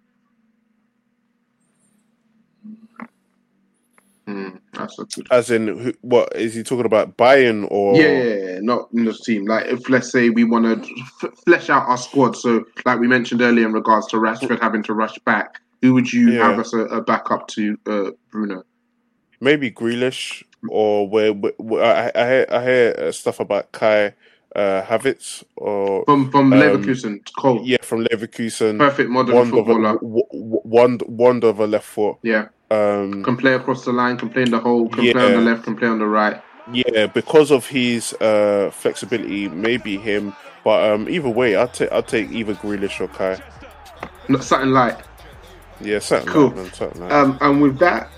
[4.27, 5.27] Hmm, that's a good.
[5.31, 7.17] As in, who, what is he talking about?
[7.17, 9.47] Buying or Yeah, not in the team.
[9.47, 13.09] Like if let's say we want to f- flesh out our squad, so like we
[13.09, 16.51] mentioned earlier in regards to Rashford having to rush back, who would you Yeah.
[16.51, 18.65] have as a, a backup to uh, Bruno?
[19.41, 24.15] maybe Grealish or where, where, I, I hear I hear uh, stuff about Kai
[24.57, 27.61] uh, Havertz or From from um, Leverkusen, Cole.
[27.65, 28.79] Yeah, from Leverkusen.
[28.79, 29.93] Perfect modern Wand of a- footballer.
[29.95, 32.17] w- w- Wand wand of a left foot.
[32.23, 35.33] Yeah, Um, can play across the line, can play in the hole, can play on
[35.33, 36.41] the left, can play on the right.
[36.73, 40.35] yeah, because of his uh, flexibility, maybe him.
[40.65, 43.41] But um, either way, I'll take I'll take either Grealish or Kai.
[44.29, 44.99] Not something like.
[45.81, 46.49] Yeah, something Cool.
[46.49, 48.11] like that, something like Um, and with that,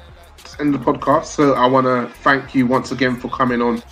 [0.59, 1.27] end the podcast.
[1.27, 3.83] So I want to thank you once again for coming on,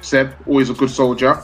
[0.00, 0.32] Seb.
[0.46, 1.42] Always a good soldier.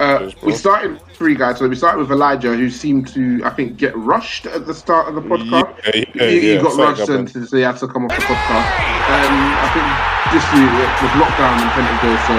[0.00, 1.58] Uh, we started three guys.
[1.60, 5.12] So we started with Elijah, who seemed to, I think, get rushed at the start
[5.12, 5.76] of the podcast.
[5.84, 8.24] Yeah, yeah, he, he yeah, got rushed and so he had to come off the
[8.24, 8.68] podcast.
[9.12, 9.88] Um, I think
[10.32, 12.34] this year it was lockdown in Pentonville, so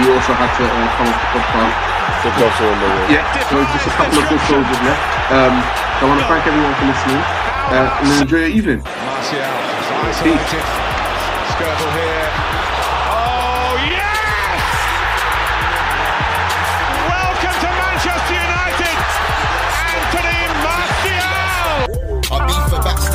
[0.00, 1.76] he also had to uh, come off the podcast.
[2.24, 3.20] The gloves are on the way.
[3.20, 5.04] Yeah, so it's just a couple of good soldiers left.
[5.36, 5.54] Um,
[6.00, 8.80] so I want to thank everyone for listening uh, and enjoy your evening.
[8.80, 9.44] Martial,
[10.08, 10.64] isolated.
[11.52, 12.61] Skirtle here.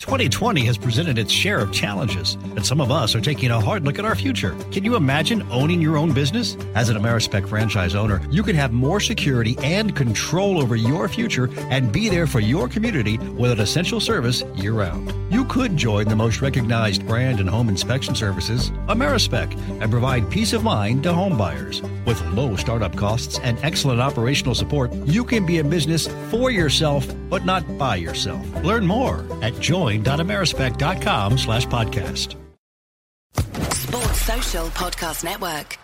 [0.00, 3.84] 2020 has presented its share of challenges, and some of us are taking a hard
[3.84, 4.56] look at our future.
[4.72, 6.56] Can you imagine owning your own business?
[6.74, 11.50] As an Amerispec franchise owner, you can have more security and control over your future
[11.68, 15.12] and be there for your community with an essential service year round.
[15.30, 20.54] You could join the most recognized brand in home inspection services, Amerispec, and provide peace
[20.54, 21.82] of mind to home buyers.
[22.06, 27.06] With low startup costs and excellent operational support, you can be a business for yourself,
[27.28, 28.44] but not by yourself.
[28.64, 29.60] Learn more at
[29.90, 32.36] join.amerispec.com slash podcast.
[33.72, 35.79] Sports Social Podcast Network.